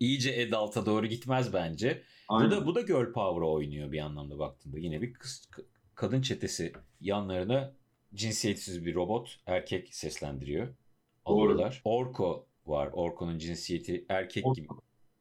[0.00, 2.02] İyice adult'a doğru gitmez bence.
[2.30, 2.50] Bu Aynen.
[2.50, 4.78] da bu da girl power'a oynuyor bir anlamda baktığında.
[4.78, 5.48] Yine bir kız
[5.94, 7.72] kadın çetesi yanlarına
[8.14, 10.68] cinsiyetsiz bir robot erkek seslendiriyor.
[11.24, 11.80] Alıyorlar.
[11.84, 12.90] Orko var.
[12.92, 14.54] Orko'nun cinsiyeti erkek Orko.
[14.54, 14.66] gibi.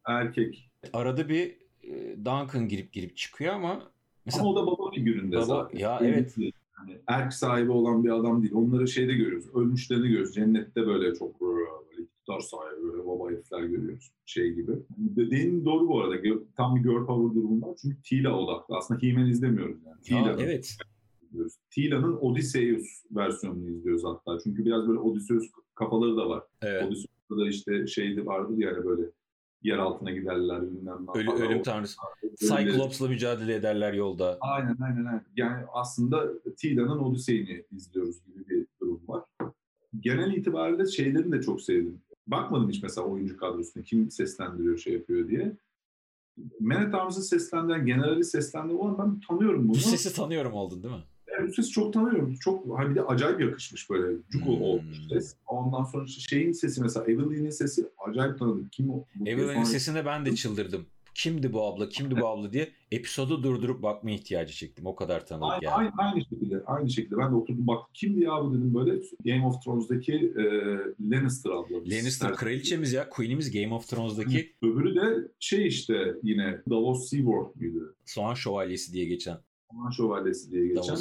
[0.07, 0.69] Erkek.
[0.93, 3.83] Arada bir e, Duncan girip girip çıkıyor ama
[4.25, 5.77] mesela Ama o da baba figüründe Baba- zaten.
[5.79, 6.37] ya Öyle evet.
[6.37, 6.51] değil.
[6.79, 8.53] Yani erk sahibi olan bir adam değil.
[8.55, 9.55] Onları şeyde görüyoruz.
[9.55, 10.33] Ölmüşlerini görüyoruz.
[10.35, 11.65] Cennette böyle çok böyle
[12.03, 14.11] iktidar sahibi böyle baba herifler görüyoruz.
[14.25, 14.71] Şey gibi.
[14.97, 16.15] Dediğin doğru bu arada.
[16.57, 17.75] Tam bir girl power durumu var.
[17.81, 18.75] Çünkü Tila odaklı.
[18.77, 19.95] Aslında He-Man izlemiyoruz yani.
[19.95, 20.77] Ya, Tila'nın evet.
[21.31, 21.53] izliyoruz.
[21.69, 24.37] Tila'nın Odysseus versiyonunu izliyoruz hatta.
[24.43, 26.43] Çünkü biraz böyle Odysseus kafaları da var.
[26.61, 26.83] evet.
[26.83, 29.11] Odysseus'ta da işte şeydi vardır yani böyle
[29.61, 31.21] yer altına giderler bilmem ne.
[31.21, 31.97] Ölü, ölüm tanrısı.
[32.39, 34.37] Cyclops'la mücadele ederler yolda.
[34.41, 35.25] Aynen aynen aynen.
[35.35, 39.23] Yani aslında Tila'nın Odyssey'ini izliyoruz gibi bir durum var.
[39.99, 42.01] Genel itibariyle şeylerini de çok sevdim.
[42.27, 45.57] Bakmadım hiç mesela oyuncu kadrosuna kim seslendiriyor şey yapıyor diye.
[46.59, 49.75] Man at Arms'ı seslendiren, generali seslendiren olan ben tanıyorum bunu.
[49.75, 51.03] Bu sesi tanıyorum oldun değil mi?
[51.47, 52.35] Bu sesi çok tanıyorum.
[52.35, 54.17] Çok ha bir de acayip yakışmış böyle.
[54.29, 54.61] Cukul Hmm.
[54.61, 55.35] olmuş ses.
[55.47, 58.69] Ondan sonra şeyin sesi mesela Evelyn'in sesi acayip tanıdım.
[58.71, 59.05] Kim o?
[59.25, 60.85] Evelyn'in sonra- sesine ben de çıldırdım.
[61.15, 64.85] Kimdi bu abla, kimdi bu abla diye episodu durdurup bakma ihtiyacı çektim.
[64.85, 65.73] O kadar tanıdık Aynı, yani.
[65.75, 67.17] aynı, aynı şekilde, aynı şekilde.
[67.17, 70.43] Ben de oturdum bak kimdi ya bu dedim böyle Game of Thrones'daki e,
[71.11, 71.91] Lannister ablamız.
[71.91, 73.09] Lannister Her- kraliçemiz ya.
[73.09, 77.95] Queen'imiz Game of Thrones'daki Öbürü de şey işte yine Davos Seaworth muydu?
[78.05, 79.37] soğan şövalyesi diye geçen.
[79.75, 80.95] Aman Şövalyesi diye geçen.
[80.95, 80.97] E,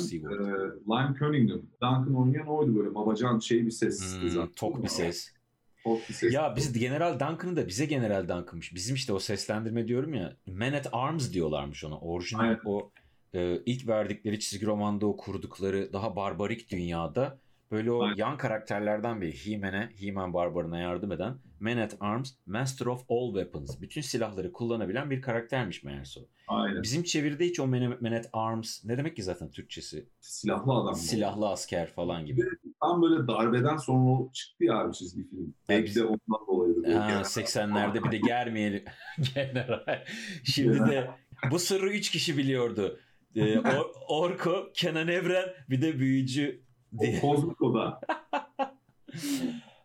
[0.89, 1.63] Lime Cunningham.
[1.83, 4.21] Duncan oynayan oydu böyle babacan şey bir ses.
[4.21, 4.53] Hmm, zaten.
[4.53, 5.33] tok bir ses.
[5.85, 6.35] Tok bir ses.
[6.35, 8.75] Ya biz General Duncan'ı da bize General Duncan'mış.
[8.75, 10.37] Bizim işte o seslendirme diyorum ya.
[10.47, 11.99] Man at Arms diyorlarmış ona.
[11.99, 12.61] Orijinal Aynen.
[12.65, 12.91] o
[13.35, 17.39] e, ilk verdikleri çizgi romanda o kurdukları daha barbarik dünyada
[17.71, 18.17] böyle o Aynen.
[18.17, 23.81] yan karakterlerden biri He-Man'e, He-Man barbarına yardım eden Man at Arms, Master of All Weapons.
[23.81, 26.23] Bütün silahları kullanabilen bir karaktermiş meğerse o.
[26.49, 26.83] Aynen.
[26.83, 30.09] Bizim çeviride hiç o Man, Man at Arms ne demek ki zaten Türkçesi?
[30.21, 30.95] Silahlı adam.
[30.95, 32.41] Silahlı asker falan gibi.
[32.81, 35.55] Tam böyle darbeden sonra çıktı ya abi çizgi film.
[35.69, 36.93] Belki biz- de ondan dolayıdır.
[36.95, 38.85] Ha, 80'lerde bir de germeyelim.
[39.35, 40.05] General.
[40.45, 41.11] Şimdi de
[41.51, 42.99] bu sırrı 3 kişi biliyordu.
[43.37, 46.64] Ee, Or- Orko, Kenan Evren bir de büyücü
[47.01, 47.21] Diye.
[47.21, 48.01] Kozmiko'da.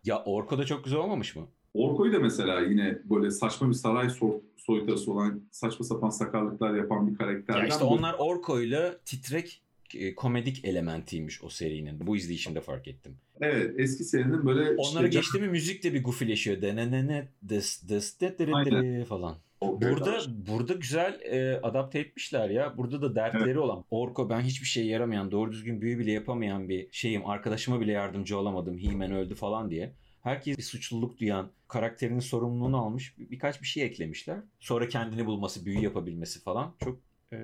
[0.04, 1.46] ya Orko da çok güzel olmamış mı?
[1.74, 7.10] Orko'yu da mesela yine böyle saçma bir saray so- soytarısı olan saçma sapan sakarlıklar yapan
[7.10, 7.60] bir karakterden.
[7.60, 9.62] Ya işte onlar Orko'yla titrek
[9.94, 12.06] e, komedik elementiymiş o serinin.
[12.06, 13.16] Bu izleyişimde fark ettim.
[13.40, 16.62] Evet eski serinin böyle Onları işte, geçti mi müzik de bir goofyleşiyor.
[16.62, 19.04] Denenene dıs dettere Aynen.
[19.04, 19.36] falan.
[19.62, 22.76] Burada da- burada güzel e, adapte etmişler ya.
[22.78, 23.84] Burada da dertleri olan.
[23.90, 27.26] Orko ben hiçbir şeye yaramayan, doğru düzgün büyü bile yapamayan bir şeyim.
[27.26, 28.78] Arkadaşıma bile yardımcı olamadım.
[28.78, 29.92] He-Man öldü falan diye.
[30.22, 33.18] Herkes bir suçluluk duyan, karakterinin sorumluluğunu almış.
[33.18, 34.38] Bir- birkaç bir şey eklemişler.
[34.60, 36.74] Sonra kendini bulması, büyü yapabilmesi falan.
[36.84, 36.98] Çok
[37.32, 37.36] e,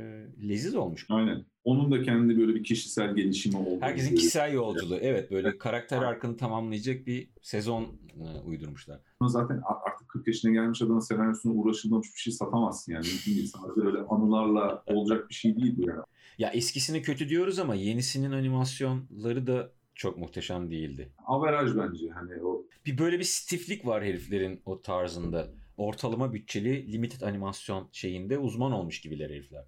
[0.48, 1.06] leziz olmuş.
[1.08, 1.44] Aynen.
[1.64, 3.78] Onun da kendi böyle bir kişisel gelişimi oldu.
[3.80, 4.98] Herkesin kişisel yolculuğu.
[5.00, 7.82] Evet böyle karakter arkını tamamlayacak bir sezon
[8.20, 9.00] e, uydurmuşlar.
[9.22, 13.06] Zaten artık 40 yaşına gelmiş adamın senaryosuna uğraşılmamış bir şey satamazsın yani.
[13.06, 13.46] Mümkün değil.
[13.46, 16.00] Sadece öyle anılarla olacak bir şey değil bu yani.
[16.38, 21.12] Ya eskisini kötü diyoruz ama yenisinin animasyonları da çok muhteşem değildi.
[21.26, 25.48] Averaj bence hani o Bir böyle bir stiflik var heriflerin o tarzında.
[25.76, 29.64] Ortalama bütçeli limited animasyon şeyinde uzman olmuş gibiler herifler.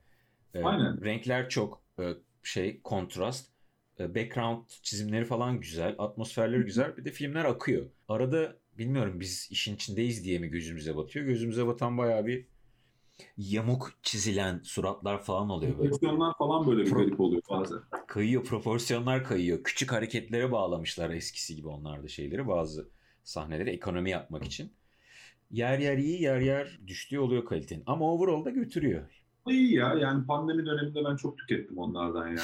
[0.55, 1.05] Aynen.
[1.05, 3.51] Renkler çok e, şey kontrast.
[4.01, 5.95] E, background çizimleri falan güzel.
[5.99, 6.97] Atmosferleri güzel.
[6.97, 7.87] Bir de filmler akıyor.
[8.09, 11.27] Arada bilmiyorum biz işin içindeyiz diye mi gözümüze batıyor.
[11.27, 12.47] Gözümüze batan bayağı bir
[13.37, 15.91] yamuk çizilen suratlar falan oluyor böyle.
[15.91, 17.79] Pozisyonlar falan böyle bir Pro- garip oluyor bazen.
[18.07, 19.63] Kayıyor, proporsiyonlar kayıyor.
[19.65, 22.49] Küçük hareketlere bağlamışlar eskisi gibi onlar da şeyleri.
[22.49, 22.89] Bazı
[23.25, 24.73] sahneleri ekonomi yapmak için.
[25.51, 27.83] Yer yer iyi, yer yer düştüğü oluyor kalitenin.
[27.87, 29.23] Ama overall da götürüyor.
[29.51, 32.39] İyi ya yani pandemi döneminde ben çok tükettim onlardan yani.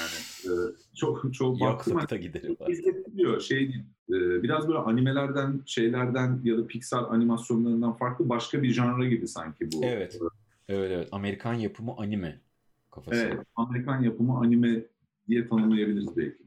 [0.45, 0.51] Ee,
[0.95, 1.93] çok çok baktım.
[1.93, 2.69] Yoklukta gideri var.
[2.69, 3.83] İzletiliyor şey değil.
[4.11, 9.73] Ee, biraz böyle animelerden, şeylerden ya da Pixar animasyonlarından farklı başka bir janra gibi sanki
[9.73, 9.85] bu.
[9.85, 10.19] Evet.
[10.69, 11.09] Evet evet.
[11.13, 12.41] Amerikan yapımı anime
[12.91, 13.21] kafası.
[13.21, 13.47] Evet.
[13.57, 14.83] Amerikan yapımı anime
[15.29, 16.39] diye tanımlayabiliriz belki.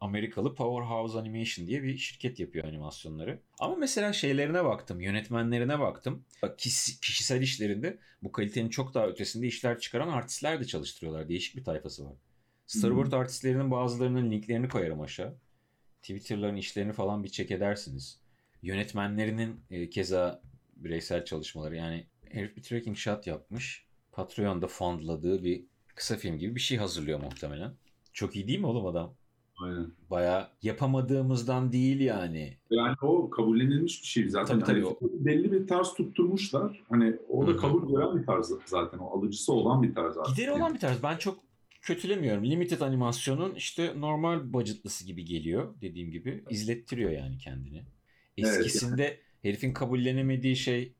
[0.00, 3.40] Amerikalı Powerhouse Animation diye bir şirket yapıyor animasyonları.
[3.58, 6.24] Ama mesela şeylerine baktım, yönetmenlerine baktım.
[6.42, 11.28] Bak, kişi- kişisel işlerinde bu kalitenin çok daha ötesinde işler çıkaran artistler de çalıştırıyorlar.
[11.28, 12.12] Değişik bir tayfası var.
[12.66, 15.38] Storyboard artistlerinin bazılarının linklerini koyarım aşağı.
[16.02, 18.20] Twitter'ların işlerini falan bir check edersiniz.
[18.62, 20.42] Yönetmenlerinin e, keza
[20.76, 23.86] bireysel çalışmaları yani herif bir tracking shot yapmış.
[24.12, 27.74] Patreon'da fondladığı bir kısa film gibi bir şey hazırlıyor muhtemelen.
[28.12, 29.14] Çok iyi değil mi oğlum adam?
[29.58, 29.92] Aynen.
[30.10, 32.56] Baya yapamadığımızdan değil yani.
[32.70, 34.60] Yani o kabullenilmiş bir şey zaten.
[34.60, 36.84] Tabii, tabii, Hani belli bir tarz tutturmuşlar.
[36.88, 38.98] Hani o da kabul gören bir tarz zaten.
[38.98, 40.36] O alıcısı olan bir tarz artık.
[40.36, 41.02] Gideri olan bir tarz.
[41.02, 41.38] Ben çok
[41.82, 42.44] kötülemiyorum.
[42.44, 46.44] Limited animasyonun işte normal budgetlısı gibi geliyor dediğim gibi.
[46.50, 47.84] izlettiriyor yani kendini.
[48.38, 50.94] Evet, Eskisinde herifin kabullenemediği şey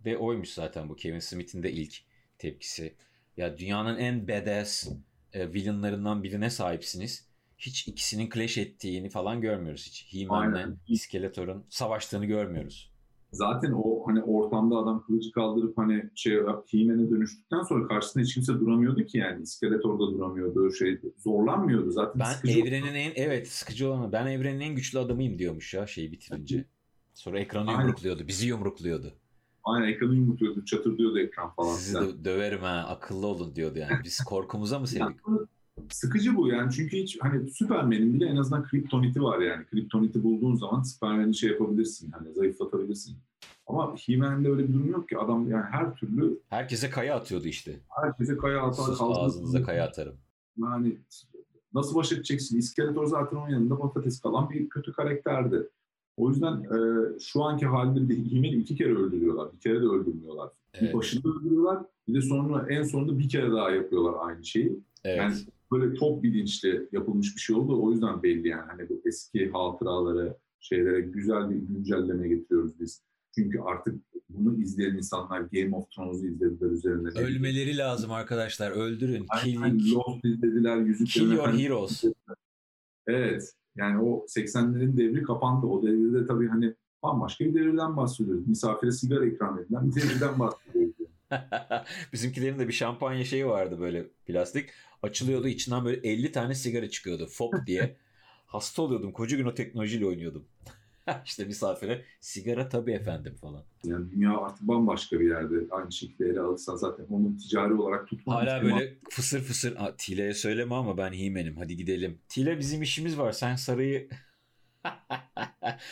[0.00, 1.94] de oymuş zaten bu Kevin Smith'in de ilk
[2.38, 2.94] tepkisi.
[3.36, 4.88] Ya dünyanın en badass
[5.32, 7.31] e, villainlarından birine sahipsiniz.
[7.66, 10.14] Hiç ikisinin clash ettiğini falan görmüyoruz hiç.
[10.14, 10.76] He-Man'le Aynen.
[10.96, 12.92] Skeletor'un savaştığını görmüyoruz.
[13.32, 16.32] Zaten o hani ortamda adam kılıcı kaldırıp hani şey
[16.70, 19.42] He-Man'e dönüştükten sonra karşısında hiç kimse duramıyordu ki yani.
[19.42, 20.72] İskelet orada duramıyordu.
[20.72, 22.20] Şey zorlanmıyordu zaten.
[22.20, 24.12] Ben evrenin en evet sıkıcı olanı.
[24.12, 26.64] Ben evrenin en güçlü adamıyım diyormuş ya şeyi bitirince.
[27.14, 27.80] Sonra ekranı Aynen.
[27.80, 28.28] yumrukluyordu.
[28.28, 29.14] Bizi yumrukluyordu.
[29.64, 31.74] Aynen ekranı yumurtuyordu, çatırdıyordu ekran falan.
[31.74, 32.86] Sizi de döverim ha.
[32.88, 33.92] Akıllı olun diyordu yani.
[34.04, 35.16] Biz korkumuza mı sevdik?
[35.90, 39.66] Sıkıcı bu yani çünkü hiç hani Superman'in bile en azından kriptoniti var yani.
[39.66, 43.16] Kriptoniti bulduğun zaman Superman'i şey yapabilirsin hani zayıflatabilirsin.
[43.66, 45.18] Ama He-Man'de öyle bir durum yok ki.
[45.18, 47.80] Adam yani her türlü Herkese kaya atıyordu işte.
[48.02, 50.16] herkese kaya atar Sus ağzınıza kaya atarım.
[50.58, 50.98] Yani
[51.74, 52.58] nasıl baş edeceksin?
[52.58, 55.68] İskeletor zaten onun yanında patates kalan bir kötü karakterdi.
[56.16, 56.78] O yüzden e,
[57.20, 59.52] şu anki halinde bir de iki kere öldürüyorlar.
[59.52, 60.50] Bir kere de öldürmüyorlar.
[60.74, 60.94] Bir Evet.
[60.94, 61.84] başında öldürüyorlar.
[62.08, 64.78] Bir de sonra en sonunda bir kere daha yapıyorlar aynı şeyi.
[65.04, 65.18] evet.
[65.18, 65.34] Yani
[65.72, 67.82] böyle top bilinçli yapılmış bir şey oldu.
[67.82, 68.70] O yüzden belli yani.
[68.70, 73.02] Hani bu eski hatıraları, şeylere güzel bir güncelleme getiriyoruz biz.
[73.34, 77.08] Çünkü artık bunu izleyen insanlar Game of Thrones'u izlediler üzerine.
[77.08, 78.70] Ölmeleri lazım arkadaşlar.
[78.70, 79.26] Öldürün.
[79.28, 82.04] Aynen, Lost izlediler, Yüzüklerin kill your heroes.
[83.06, 83.52] Evet.
[83.76, 85.66] Yani o 80'lerin devri kapandı.
[85.66, 88.48] O devirde tabii hani bambaşka bir devirden bahsediyoruz.
[88.48, 90.94] Misafire sigara ikram edilen bir devirden bahsediyoruz.
[92.12, 94.70] Bizimkilerin de bir şampanya şeyi vardı böyle plastik.
[95.02, 97.26] Açılıyordu içinden böyle 50 tane sigara çıkıyordu.
[97.26, 97.96] Fop diye.
[98.46, 99.12] Hasta oluyordum.
[99.12, 100.48] Koca gün o teknolojiyle oynuyordum.
[101.24, 103.64] işte misafire sigara tabii efendim falan.
[103.84, 105.54] Yani dünya artık bambaşka bir yerde.
[105.70, 110.34] Aynı şekilde ele alırsan zaten onun ticari olarak tutmak Hala böyle fısır fısır "Aa, Tile'ye
[110.34, 112.18] söyleme ama ben Himen'im hadi gidelim.
[112.28, 114.08] Tile bizim işimiz var sen sarayı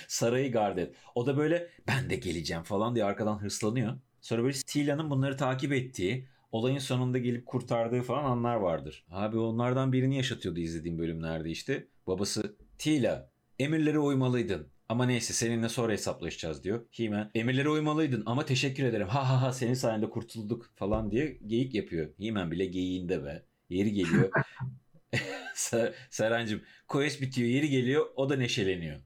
[0.09, 0.95] sarayı gard et.
[1.15, 3.99] O da böyle ben de geleceğim falan diye arkadan hırslanıyor.
[4.31, 9.05] Böyle Tila'nın bunları takip ettiği olayın sonunda gelip kurtardığı falan anlar vardır.
[9.11, 11.87] Abi onlardan birini yaşatıyordu izlediğim bölümlerde işte.
[12.07, 14.69] Babası Tila emirlere uymalıydın.
[14.89, 16.87] Ama neyse seninle sonra hesaplaşacağız diyor.
[16.91, 19.09] He-Man emirlere uymalıydın ama teşekkür ederim.
[19.09, 22.11] Ha ha ha senin sayende kurtulduk falan diye geyik yapıyor.
[22.19, 23.43] He-Man bile geyiğinde be.
[23.69, 24.31] Yeri geliyor.
[25.55, 29.01] Ser, Serhancığım quest bitiyor yeri geliyor o da neşeleniyor.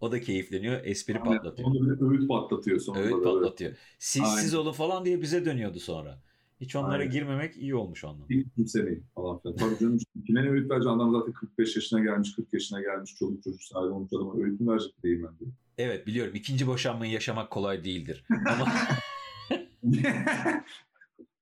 [0.00, 1.36] O da keyifleniyor espri Aynen.
[1.36, 1.68] patlatıyor.
[1.68, 3.00] Onu bir öğüt patlatıyor sonra.
[3.00, 3.24] Evet böyle.
[3.24, 3.72] patlatıyor.
[3.98, 4.64] Siz siz Aynen.
[4.64, 6.22] olun falan diye bize dönüyordu sonra.
[6.60, 7.10] Hiç onlara Aynen.
[7.10, 8.28] girmemek iyi olmuş ondan.
[8.28, 9.56] Bir kimsenin falan filan.
[9.56, 13.42] Tabii canım kime ne öğüt verecek adam zaten 45 yaşına gelmiş, 40 yaşına gelmiş, çoluk
[13.42, 15.52] çocuk sahibi olmuş adama öğüt mü verecek değil ben diyor.
[15.78, 18.24] Evet biliyorum ikinci boşanmayı yaşamak kolay değildir.
[18.48, 18.72] Ama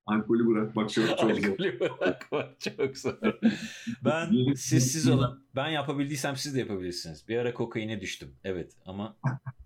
[0.05, 1.29] Alkolü bırakmak çok çok zor.
[1.29, 3.17] alkolü bırakmak çok zor.
[4.05, 5.45] Ben siz siz olun.
[5.55, 7.27] Ben yapabildiysem siz de yapabilirsiniz.
[7.27, 8.35] Bir ara kokaine düştüm.
[8.43, 9.17] Evet ama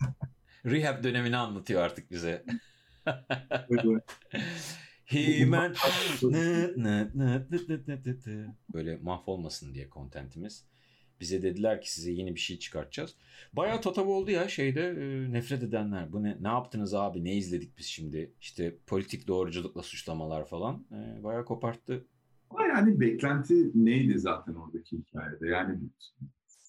[0.66, 2.46] rehab dönemini anlatıyor artık bize.
[6.24, 7.12] Nı.
[8.74, 10.66] böyle mahvolmasın diye kontentimiz.
[11.20, 13.16] Bize dediler ki size yeni bir şey çıkartacağız.
[13.54, 16.14] Bayağı tatav oldu ya şeyde e, nefret edenler.
[16.14, 17.24] Bu ne ne yaptınız abi?
[17.24, 18.34] Ne izledik biz şimdi?
[18.42, 20.86] İşte politik doğruculukla suçlamalar falan.
[20.92, 22.06] E, bayağı koparttı.
[22.50, 25.48] Ama yani beklenti neydi zaten oradaki hikayede?
[25.48, 25.80] Yani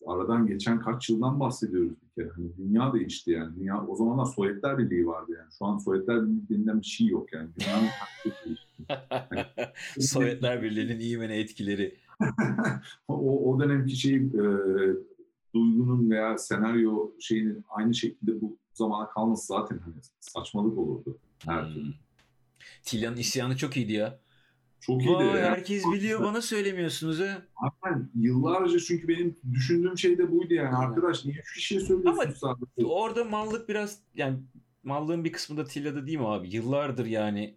[0.06, 2.32] aradan geçen kaç yıldan bahsediyoruz bir kere.
[2.36, 3.56] Hani dünya değişti yani.
[3.56, 5.48] Dünya o zamanlar Sovyetler Birliği vardı yani.
[5.58, 7.48] Şu an Sovyetler Birliği denilen bir şey yok yani.
[7.60, 7.88] Dünyanın
[8.24, 8.66] değişti.
[10.12, 11.96] Sovyetler Birliği'nin iyi ve etkileri.
[13.08, 14.44] o, o dönemki şey e,
[15.54, 21.18] duygunun veya senaryo şeyinin aynı şekilde bu zamana kalması zaten hani saçmalık olurdu.
[21.46, 21.84] Her türlü.
[21.84, 21.92] Hmm.
[22.82, 24.20] Tilya'nın isyanı çok iyiydi ya.
[24.80, 25.14] Çok iyiydi.
[25.14, 25.50] Vay ya.
[25.50, 27.42] herkes biliyor bana söylemiyorsunuz ha.
[27.82, 28.10] Aynen.
[28.14, 30.68] Yıllarca çünkü benim düşündüğüm şey de buydu yani.
[30.68, 30.88] Aynen.
[30.88, 32.86] Arkadaş niye şu kişiye söylüyorsunuz sadece?
[32.86, 34.38] Orada mallık biraz yani
[34.82, 36.54] mallığın bir kısmı da Tilya'da değil mi abi?
[36.54, 37.54] Yıllardır yani.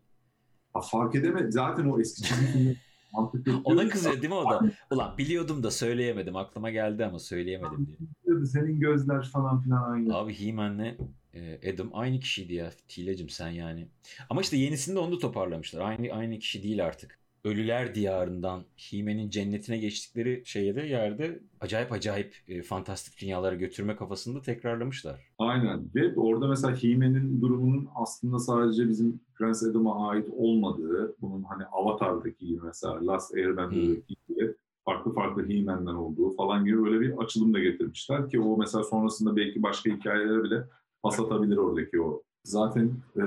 [0.74, 1.52] Ha, fark edemedi.
[1.52, 2.78] Zaten o eski çizgi
[3.14, 3.62] mantıklı.
[3.64, 4.62] Ona kızıyor değil mi o da?
[4.92, 6.36] Ulan biliyordum da söyleyemedim.
[6.36, 7.88] Aklıma geldi ama söyleyemedim
[8.26, 8.46] diye.
[8.46, 10.16] Senin gözler falan filan aynı.
[10.16, 10.98] Abi He-Man'le
[11.34, 12.72] e, Adam aynı kişiydi ya.
[12.88, 13.88] Tilya'cım sen yani.
[14.30, 15.82] Ama işte yenisinde onu da toparlamışlar.
[15.82, 17.23] Aynı aynı kişi değil artık.
[17.46, 24.36] Ölüler diyarından He-Man'in cennetine geçtikleri şeye de yerde acayip acayip e, fantastik dünyalara götürme kafasını
[24.36, 25.32] da tekrarlamışlar.
[25.38, 25.82] Aynen.
[25.96, 32.46] Ve orada mesela He-Man'in durumunun aslında sadece bizim Prens Adam'a ait olmadığı, bunun hani Avatar'daki
[32.46, 37.60] gibi mesela Last Airbender'daki gibi farklı farklı He-Man'den olduğu falan gibi böyle bir açılım da
[37.60, 40.64] getirmişler ki o mesela sonrasında belki başka hikayelere bile
[41.04, 42.24] pas atabilir oradaki o.
[42.44, 43.22] Zaten e,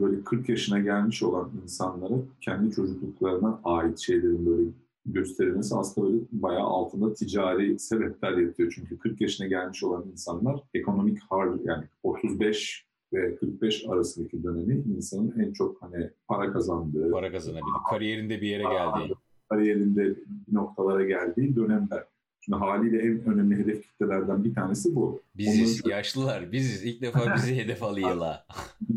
[0.00, 4.68] böyle 40 yaşına gelmiş olan insanlara kendi çocukluklarına ait şeylerin böyle
[5.06, 8.72] gösterilmesi aslında böyle bayağı altında ticari sebepler yatıyor.
[8.74, 15.34] Çünkü 40 yaşına gelmiş olan insanlar ekonomik har yani 35 ve 45 arasındaki dönemi insanın
[15.40, 17.66] en çok hani para kazandığı, Para kazanabildi.
[17.90, 19.14] Kariyerinde bir yere geldi.
[19.48, 20.14] kariyerinde
[20.52, 22.04] noktalara geldiği dönemler.
[22.40, 25.22] Şimdi haliyle en önemli hedef kitlelerden bir tanesi bu.
[25.36, 26.52] Biziz, Onların- yaşlılar.
[26.52, 26.84] Biziz.
[26.84, 28.46] İlk defa bizi hedef alıyorlar.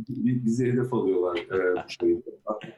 [0.10, 2.22] Bi- bizi hedef alıyorlar e, bu şeyde.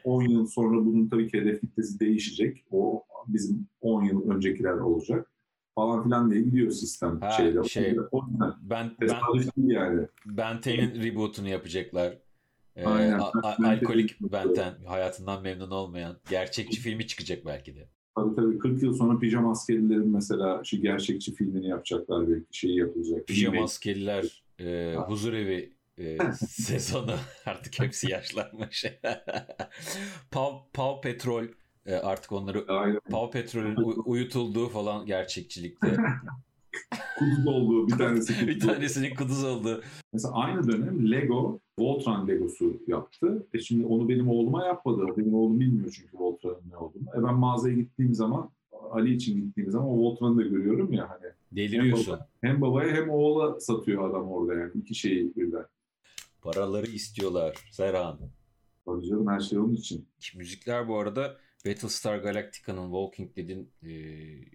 [0.04, 2.64] 10 yıl sonra bunun tabii ki hedef kitlesi değişecek.
[2.70, 5.30] O bizim 10 yıl öncekiler olacak
[5.74, 7.64] falan filan diye gidiyor sistem Ha, şeyde.
[7.64, 10.06] şey- O Ben ben tesadüf yani.
[10.26, 12.18] Ben 10'in reboot'unu yapacaklar.
[12.76, 13.18] Ee, Aynen.
[13.18, 17.88] a- a- alkolik Benten hayatından memnun olmayan gerçekçi filmi çıkacak belki de.
[18.16, 23.26] Tabii tabii 40 yıl sonra pijama askerilerin mesela şu gerçekçi filmini yapacaklar belki şeyi yapılacak.
[23.26, 27.14] Pijama askeriler, e, huzur evi e, sezonu
[27.46, 28.84] artık hepsi yaşlanmış.
[30.30, 31.44] Pav, Pav Petrol
[31.86, 33.00] e, artık onları Aynen.
[33.10, 35.96] Pav Petrol'ün uy- uyutulduğu falan gerçekçilikte.
[37.18, 38.46] Kuduz olduğu bir tanesi.
[38.48, 39.82] bir tanesinin kuduz oldu.
[40.12, 43.46] Mesela aynı dönem Lego Voltron Legosu yaptı.
[43.54, 45.06] E şimdi onu benim oğluma yapmadı.
[45.16, 47.08] Benim oğlum bilmiyor çünkü Voltron'un ne olduğunu.
[47.18, 48.50] E ben mağazaya gittiğim zaman
[48.90, 51.32] Ali için gittiğim zaman o Voltron'u da görüyorum ya hani.
[51.52, 52.18] Deliriyorsun.
[52.40, 54.72] Hem babaya hem oğula satıyor adam orada yani.
[54.74, 55.66] iki şeyi birden.
[56.42, 57.56] Paraları istiyorlar.
[57.70, 58.18] Serhan.
[58.84, 60.08] Tabii canım her şey onun için.
[60.36, 61.36] Müzikler bu arada
[61.66, 63.90] Battlestar Galactica'nın Walking Dead'in e,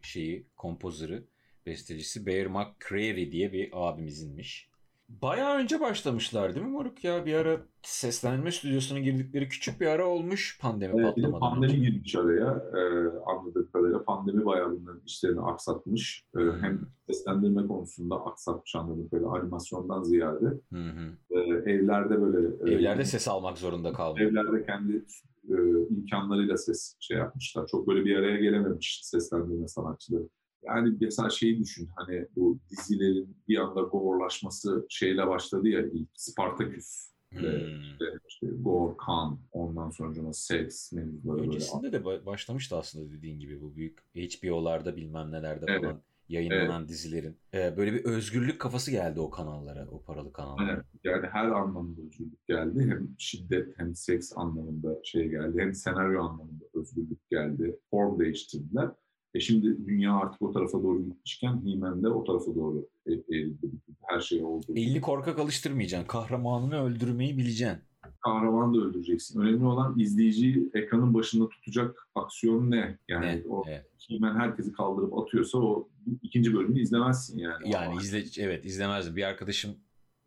[0.01, 1.27] şeyi, kompozörü,
[1.65, 4.71] bestecisi Bear McCreary diye bir abimizinmiş.
[5.21, 7.25] Bayağı önce başlamışlar değil mi Moruk ya?
[7.25, 11.89] Bir ara seslenme stüdyosuna girdikleri küçük bir ara olmuş pandemi Evet, patlamadan pandemi önce.
[11.89, 12.47] girmiş araya.
[12.75, 12.81] E,
[13.25, 16.23] anladığım kadarıyla pandemi bayağı bunların işlerini aksatmış.
[16.35, 20.45] E, hem seslendirme konusunda aksatmış anladığım kadarıyla animasyondan ziyade.
[20.73, 21.17] Hı hı.
[21.31, 21.39] E,
[21.71, 22.71] evlerde böyle...
[22.71, 24.19] e, Evlerde ses almak zorunda kaldı.
[24.21, 25.05] evlerde kendi
[25.49, 25.55] e,
[25.89, 27.67] imkanlarıyla ses şey yapmışlar.
[27.67, 30.23] Çok böyle bir araya gelememiş seslendirme sanatçıları.
[30.63, 37.11] Yani mesela şeyi düşün hani bu dizilerin bir anda gore'laşması şeyle başladı ya ilk Spartaküs.
[37.29, 37.39] Hmm.
[37.81, 41.47] İşte, işte gore, kan, ondan sonra seks mevzuları böyle.
[41.47, 45.81] Öncesinde de ba- başlamıştı aslında dediğin gibi bu büyük HBO'larda bilmem nelerde Evet.
[45.81, 47.37] falan yayınlanan dizilerin.
[47.53, 50.69] Ee, böyle bir özgürlük kafası geldi o kanallara, o paralı kanallara.
[50.69, 50.83] Aynen.
[51.03, 52.79] Yani her anlamda özgürlük geldi.
[52.89, 55.61] Hem şiddet hem seks anlamında şey geldi.
[55.61, 57.79] Hem senaryo anlamında özgürlük geldi.
[57.91, 58.89] Form değiştirdiler.
[59.33, 63.71] E şimdi dünya artık o tarafa doğru gitmişken He-Man de o tarafa doğru e- eğildi.
[64.07, 64.65] Her şey oldu.
[64.75, 66.07] Elini korkak alıştırmayacaksın.
[66.07, 67.79] Kahramanını öldürmeyi bileceksin.
[68.19, 69.41] Kahramanı da öldüreceksin.
[69.41, 72.97] Önemli olan izleyiciyi ekranın başında tutacak aksiyon ne?
[73.07, 73.43] Yani Ne?
[73.49, 73.85] o Evet.
[74.07, 75.89] He-Man herkesi kaldırıp atıyorsa o
[76.21, 77.69] ikinci bölümü izlemezsin yani.
[77.69, 79.15] Yani Ama izle evet izlemezdim.
[79.15, 79.75] Bir arkadaşım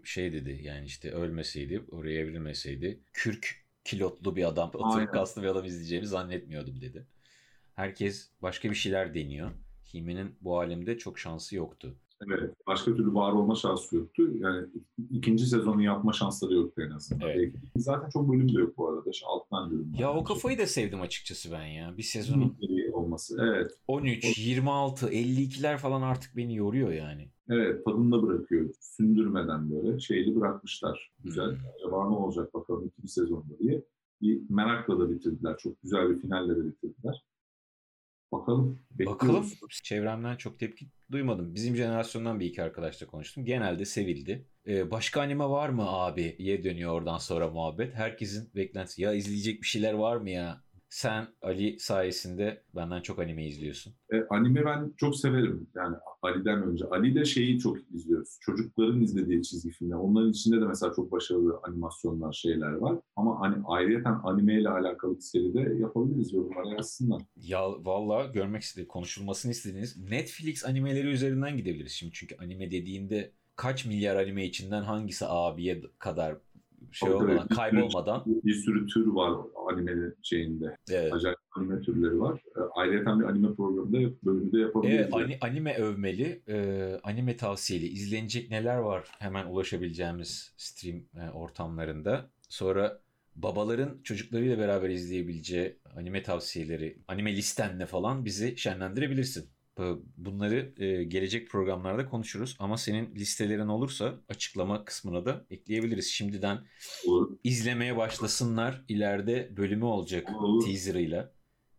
[0.05, 5.65] şey dedi yani işte ölmeseydi, oraya evrilmeseydi kürk kilotlu bir adam, atır kaslı bir adam
[5.65, 7.07] izleyeceğimi zannetmiyordum dedi.
[7.75, 9.51] Herkes başka bir şeyler deniyor.
[9.95, 11.95] Hime'nin bu alemde çok şansı yoktu.
[12.29, 12.55] Evet.
[12.67, 14.23] Başka türlü var olma şansı yoktu.
[14.35, 14.67] Yani
[15.11, 17.29] ikinci sezonu yapma şansları yoktu en azından.
[17.29, 17.55] Evet.
[17.77, 19.11] Zaten çok bölüm de yok bu arada.
[19.11, 19.93] İşte Alt tane bölüm.
[19.99, 21.97] Ya o kafayı da sevdim açıkçası ben ya.
[21.97, 22.57] Bir sezonun
[22.93, 23.37] olması.
[23.41, 23.71] Evet.
[23.89, 27.29] 13, 26, 52'ler falan artık beni yoruyor yani.
[27.49, 27.85] Evet.
[27.85, 28.75] Tadında bırakıyor.
[28.81, 31.13] Sündürmeden böyle şeyli bırakmışlar.
[31.25, 31.51] Güzel.
[31.51, 31.59] Hmm.
[31.77, 33.85] Acaba ne olacak bakalım ikinci sezonda diye.
[34.23, 35.57] Bir merakla da bitirdiler.
[35.59, 37.25] Çok güzel bir finalle de bitirdiler.
[38.41, 38.83] Bakalım.
[38.91, 39.21] Bekliyoruz.
[39.23, 39.69] Bakalım.
[39.83, 41.55] Çevremden çok tepki duymadım.
[41.55, 43.45] Bizim jenerasyondan bir iki arkadaşla konuştum.
[43.45, 44.49] Genelde sevildi.
[44.67, 46.37] Ee, başka anime var mı abi?
[46.39, 47.95] diye dönüyor oradan sonra muhabbet.
[47.95, 49.03] Herkesin beklentisi.
[49.03, 50.65] Ya izleyecek bir şeyler var mı ya?
[50.89, 53.95] Sen Ali sayesinde benden çok anime izliyorsun.
[54.13, 55.67] E, anime ben çok severim.
[55.77, 56.85] Yani Ali'den önce.
[56.85, 58.39] Ali de şeyi çok izliyoruz.
[58.41, 59.97] Çocukların izlediği çizgi filmler.
[59.97, 62.99] Onların içinde de mesela çok başarılı animasyonlar, şeyler var.
[63.17, 66.33] Ama hani ayrıyeten anime ile alakalı bir seri de yapabiliriz.
[66.33, 67.23] Yorumlara yazsınlar.
[67.37, 72.13] Ya valla görmek istediğiniz, konuşulmasını istediğiniz Netflix animeleri üzerinden gidebiliriz şimdi.
[72.13, 76.37] Çünkü anime dediğinde kaç milyar anime içinden hangisi abiye kadar
[76.93, 78.23] şey Tabii, olmadan, Bir sürü- kaybolmadan.
[78.27, 79.41] Bir sürü tür var
[79.73, 80.77] animenin şeyinde.
[80.91, 81.13] Evet.
[81.13, 82.41] Acayip anime türleri var.
[82.57, 85.01] E, ayrıyeten bir anime programında bölümü de yapabiliriz.
[85.01, 86.57] Evet, ani- anime övmeli, e,
[87.03, 92.31] anime tavsiyeli, izlenecek neler var hemen ulaşabileceğimiz stream e, ortamlarında.
[92.49, 93.01] Sonra
[93.37, 99.54] babaların çocuklarıyla beraber izleyebileceği anime tavsiyeleri, anime listenle falan bizi şenlendirebilirsin.
[99.79, 106.07] Bu- Bunları e, gelecek programlarda konuşuruz ama senin listelerin olursa açıklama kısmına da ekleyebiliriz.
[106.07, 106.59] Şimdiden
[107.07, 107.37] Olur.
[107.45, 108.85] izlemeye başlasınlar.
[108.89, 110.65] İleride bölümü olacak Olur.
[110.65, 111.33] teaserıyla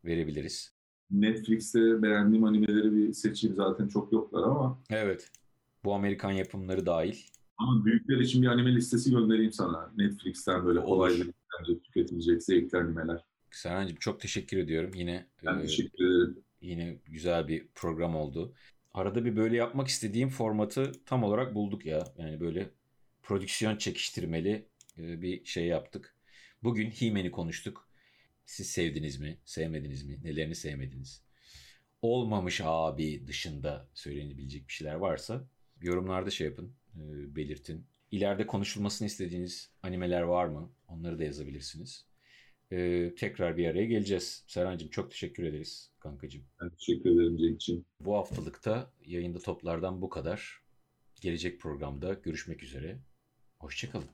[0.06, 0.76] verebiliriz.
[1.12, 5.32] Netflix'te beğendiğim animeleri bir seçeyim zaten çok yoklar ama Evet.
[5.84, 7.16] Bu Amerikan yapımları dahil.
[7.58, 9.92] ama büyükler için bir anime listesi göndereyim sana.
[9.98, 10.80] Netflix'ten böyle
[11.60, 13.26] bence tüketilecek zevkli animeler.
[13.52, 14.92] Serhan'cığım çok teşekkür ediyorum.
[14.96, 16.45] Yine Ben e, teşekkür ederim.
[16.66, 18.56] Yine güzel bir program oldu.
[18.94, 22.04] Arada bir böyle yapmak istediğim formatı tam olarak bulduk ya.
[22.18, 22.70] Yani böyle
[23.24, 26.16] prodüksiyon çekiştirmeli e, bir şey yaptık.
[26.64, 27.90] Bugün He-Man'i konuştuk.
[28.46, 29.38] Siz sevdiniz mi?
[29.46, 30.20] Sevmediniz mi?
[30.24, 31.22] Nelerini sevmediniz?
[32.02, 35.48] Olmamış abi dışında söylenebilecek bir şeyler varsa
[35.82, 37.88] yorumlarda şey yapın, e, belirtin.
[38.12, 40.72] İleride konuşulmasını istediğiniz animeler var mı?
[40.88, 42.06] Onları da yazabilirsiniz.
[42.72, 44.44] E, tekrar bir araya geleceğiz.
[44.48, 46.44] Serhan'cığım çok teşekkür ederiz kankacığım.
[46.62, 47.86] Ben teşekkür ederim Cenk'ciğim.
[48.00, 50.62] Bu haftalıkta yayında toplardan bu kadar.
[51.22, 52.98] Gelecek programda görüşmek üzere.
[53.60, 54.10] Hoşçakalın.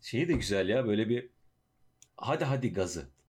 [0.00, 1.28] Şey de güzel ya böyle bir
[2.16, 3.08] hadi hadi gazı.